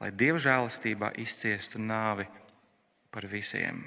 [0.02, 2.28] lai Dieva žēlastībā izciestu nāvi
[3.12, 3.84] par visiem.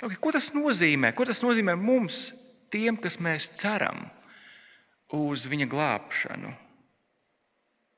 [0.00, 1.12] Ko tas nozīmē?
[1.16, 2.32] Ko tas nozīmē mums,
[2.72, 4.02] tiem, kas mēs ceram
[5.14, 6.50] uz viņa glābšanu?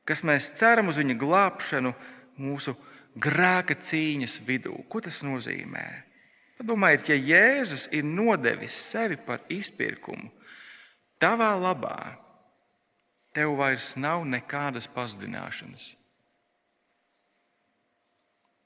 [0.07, 1.95] Kas mēs ceram uz viņa glābšanu
[2.39, 2.77] mūsu
[3.19, 4.77] grēka cīņas vidū?
[4.91, 5.87] Ko tas nozīmē?
[6.61, 10.31] Padomājiet, ja Jēzus ir nodevis sevi par izpirkumu
[11.21, 12.17] tavā labā,
[13.37, 15.91] tev vairs nav nekādas pazudināšanas.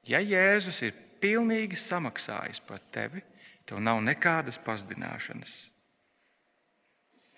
[0.07, 3.23] Ja Jēzus ir pilnīgi samaksājis par tevi,
[3.67, 5.57] tev nav nekādas pazudināšanas.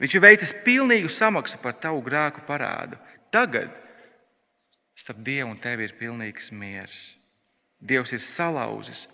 [0.03, 2.99] Viņš ir veicis pilnīgu samaksu par tavu grēku parādu.
[3.33, 3.70] Tagad
[4.99, 7.03] starp Dievu un tevi ir pilnīgs miers.
[7.78, 9.07] Dievs ir salauzis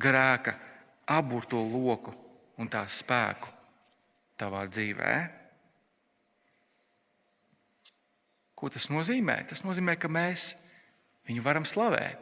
[0.00, 0.56] grēka
[1.06, 2.14] aburto loku
[2.58, 3.50] un tā spēku
[4.40, 5.41] tavā dzīvēm.
[8.62, 9.40] Ko tas nozīmē?
[9.50, 10.52] Tas nozīmē, ka mēs
[11.26, 12.20] viņu varam slavēt.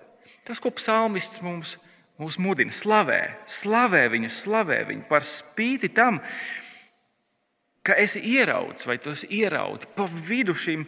[0.48, 1.74] Tas, ko psalmists mums,
[2.16, 6.16] mums mudina, slavē, slavē viņu, slavē viņu par spīti tam,
[7.84, 10.86] ka esi ieraudzis vai tu esi ieraudzis pa vidu šim,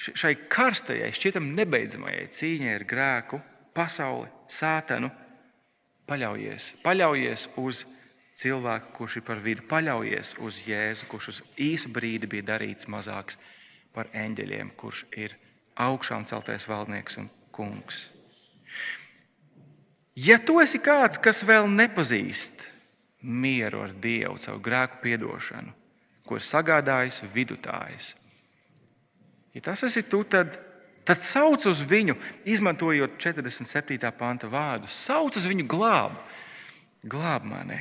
[0.00, 3.40] šai karstajai, šķietam nebeidzamajai cīņai ar grēku,
[3.76, 5.12] pasauli, sātanu.
[6.08, 7.82] Paļaujies, paļaujies uz
[8.40, 13.36] cilvēku, kurš ir par vidu, paļaujies uz Jēzu, kurš uz īsu brīdi bija darīts mazāks
[13.96, 15.34] par eņģeļiem, kurš ir
[15.80, 18.06] augšām celtais valdnieks un kungs.
[20.16, 22.62] Ja tu esi kāds, kas vēl nepazīst
[23.26, 25.74] mieru ar Dievu, savu grēku piedošanu,
[26.26, 28.14] ko ir sagādājis vidutājs,
[29.52, 30.56] ja tas esi tu, tad,
[31.04, 32.16] tad sauc uz viņu,
[32.48, 34.00] izmantojot 47.
[34.16, 34.88] panta vārdu.
[34.88, 36.16] Sauc uz viņu glābu,
[37.04, 37.78] glāb mani.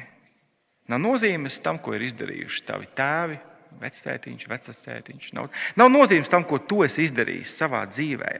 [0.91, 3.39] Nav nozīmes tam, ko ir izdarījuši tavi tēvi,
[3.81, 5.31] vectētiņš, vectētiņš.
[5.37, 5.49] Nav,
[5.79, 8.33] nav nozīmes tam, ko tu esi izdarījis savā dzīvē.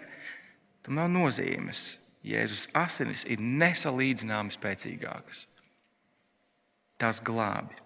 [0.85, 1.95] Tam nav nozīmes.
[2.25, 5.45] Jēzus asinis ir nesalīdzināmi spēcīgākas.
[6.97, 7.85] Tas glābi.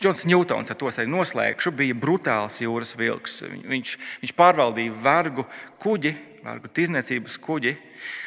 [0.00, 3.40] Džons Ņūtons, ar to arī noslēgšu, bija brutāls jūras vilks.
[3.68, 5.46] Viņš, viņš pārvaldīja vergu
[5.80, 6.12] kuģi,
[6.44, 7.74] vergu tirniecības kuģi.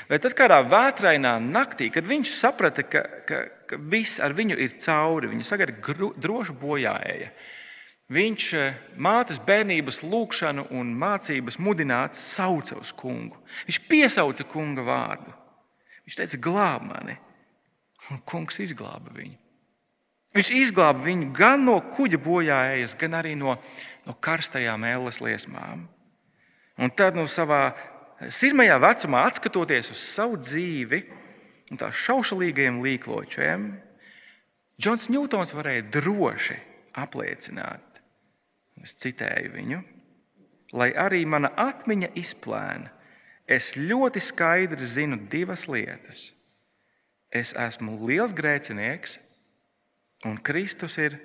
[0.09, 3.43] Bet tad kādā vētrainā naktī, kad viņš saprata, ka, ka,
[3.73, 5.75] ka viss ar viņu ir cauri, viņu sagaida
[6.21, 7.31] droša bojāēja.
[8.13, 13.39] Viņš eh, mātes bērnības lūgšanu un mācības mudināts sauca uz kungu.
[13.67, 15.33] Viņš piesauca kunga vārdu.
[16.03, 17.15] Viņš teica, glāb mani.
[18.11, 19.37] Un kungs izglāba viņu.
[20.35, 23.55] Viņš izglāba viņu gan no kuģa bojājas, gan arī no,
[24.03, 25.85] no karstajām ēles liesmām.
[26.81, 27.71] Un tad no savā
[28.33, 31.03] sirmajā vecumā, skatoties uz savu dzīvi
[31.73, 33.71] un tā šaušalīgajiem līkločiem,
[34.77, 36.57] Džons Ņūtons varēja droši
[37.01, 38.01] apliecināt,
[38.81, 39.79] es citēju viņu,
[40.77, 42.91] lai arī mana atmiņa izplēna,
[43.49, 46.29] es ļoti skaidri zinu divas lietas.
[47.33, 49.17] Es esmu liels grēcinieks,
[50.29, 51.17] un Kristus ir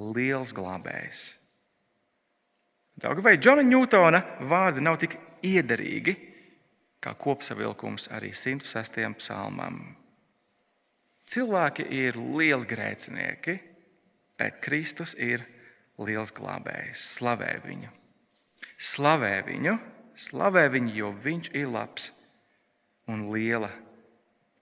[0.00, 1.24] liels glābējs.
[3.02, 6.16] Vai Džona Ņūtona vārdi nav tik iederīgi,
[7.02, 9.00] kā kopsavilkums arī 106.
[9.18, 9.80] psalmam?
[11.26, 13.56] Cilvēki ir lieli grēcinieki,
[14.38, 15.44] bet Kristus ir
[16.02, 17.08] liels glābējs.
[17.18, 17.90] Slavē viņu!
[18.76, 19.76] Slavē viņu!
[20.16, 22.10] slavē viņu, jo viņš ir labs
[23.10, 23.70] un liela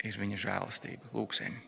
[0.04, 1.10] ir viņa žēlastība.
[1.14, 1.58] Lūksim!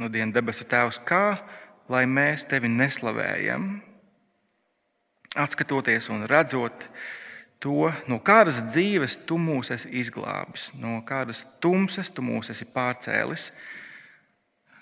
[0.00, 1.36] Nu, Diena, debesu Tēvs, kā
[1.92, 3.82] lai mēs tevi neslavējam,
[5.34, 6.88] atskatoties un redzot
[7.62, 13.50] to, no kādas dzīves tu mūs esi izglābis, no kādas tumsas tu mūs esi pārcēlis.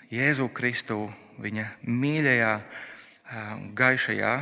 [0.09, 1.03] Jēzu Kristu
[1.39, 2.53] viņa mīļajā,
[3.77, 4.35] gaišajā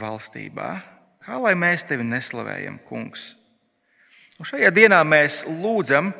[0.00, 0.68] valstībā.
[1.24, 3.34] Kā lai mēs tevi neslavējam, Kungs?
[4.38, 6.12] Un šajā dienā mēs lūdzam,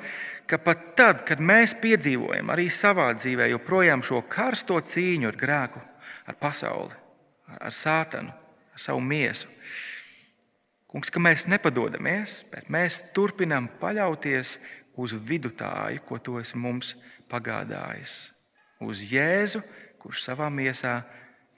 [0.49, 5.81] ka pat tad, kad mēs piedzīvojam arī savā dzīvē joprojām šo karsto cīņu ar grēku,
[6.29, 6.97] ar pasauli,
[7.57, 8.35] ar sātanu,
[8.79, 9.51] savu miesu,
[10.89, 14.55] Kungs, ka mēs nepadodamies, bet mēs turpinām paļauties
[14.97, 16.95] uz vidutāju, ko tu esi mums
[17.29, 18.15] pagādājis.
[18.81, 19.61] Uz Jēzu,
[20.01, 21.03] kurš savā miesā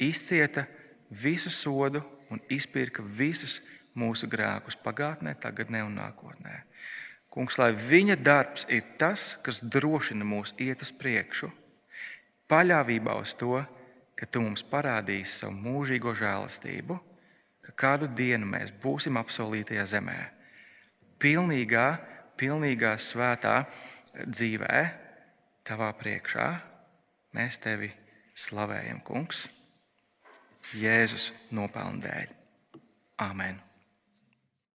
[0.03, 0.65] izcieta
[1.11, 3.61] visu sodu un izpirka visus
[3.95, 6.65] mūsu grēkus pagātnē, tagadnē un nākotnē.
[7.31, 11.53] Kungs, lai viņa darbs ir tas, kas drošina mūs iet uz priekšu,
[12.51, 13.63] paļāvībā uz to,
[14.19, 16.99] ka tu mums parādīsi savu mūžīgo žēlastību,
[17.71, 20.19] ka kādu dienu mēs būsim apsolītajā zemē,
[21.23, 21.87] pilnīgā,
[22.41, 23.63] pilnīgā svētā
[24.27, 24.83] dzīvē,
[25.67, 26.51] tavā priekšā.
[27.37, 27.93] Mēs tevi
[28.35, 29.47] slavējam, Kungs!
[30.75, 32.39] Jēzus nopelnu dēļ.
[33.23, 33.70] Āmen!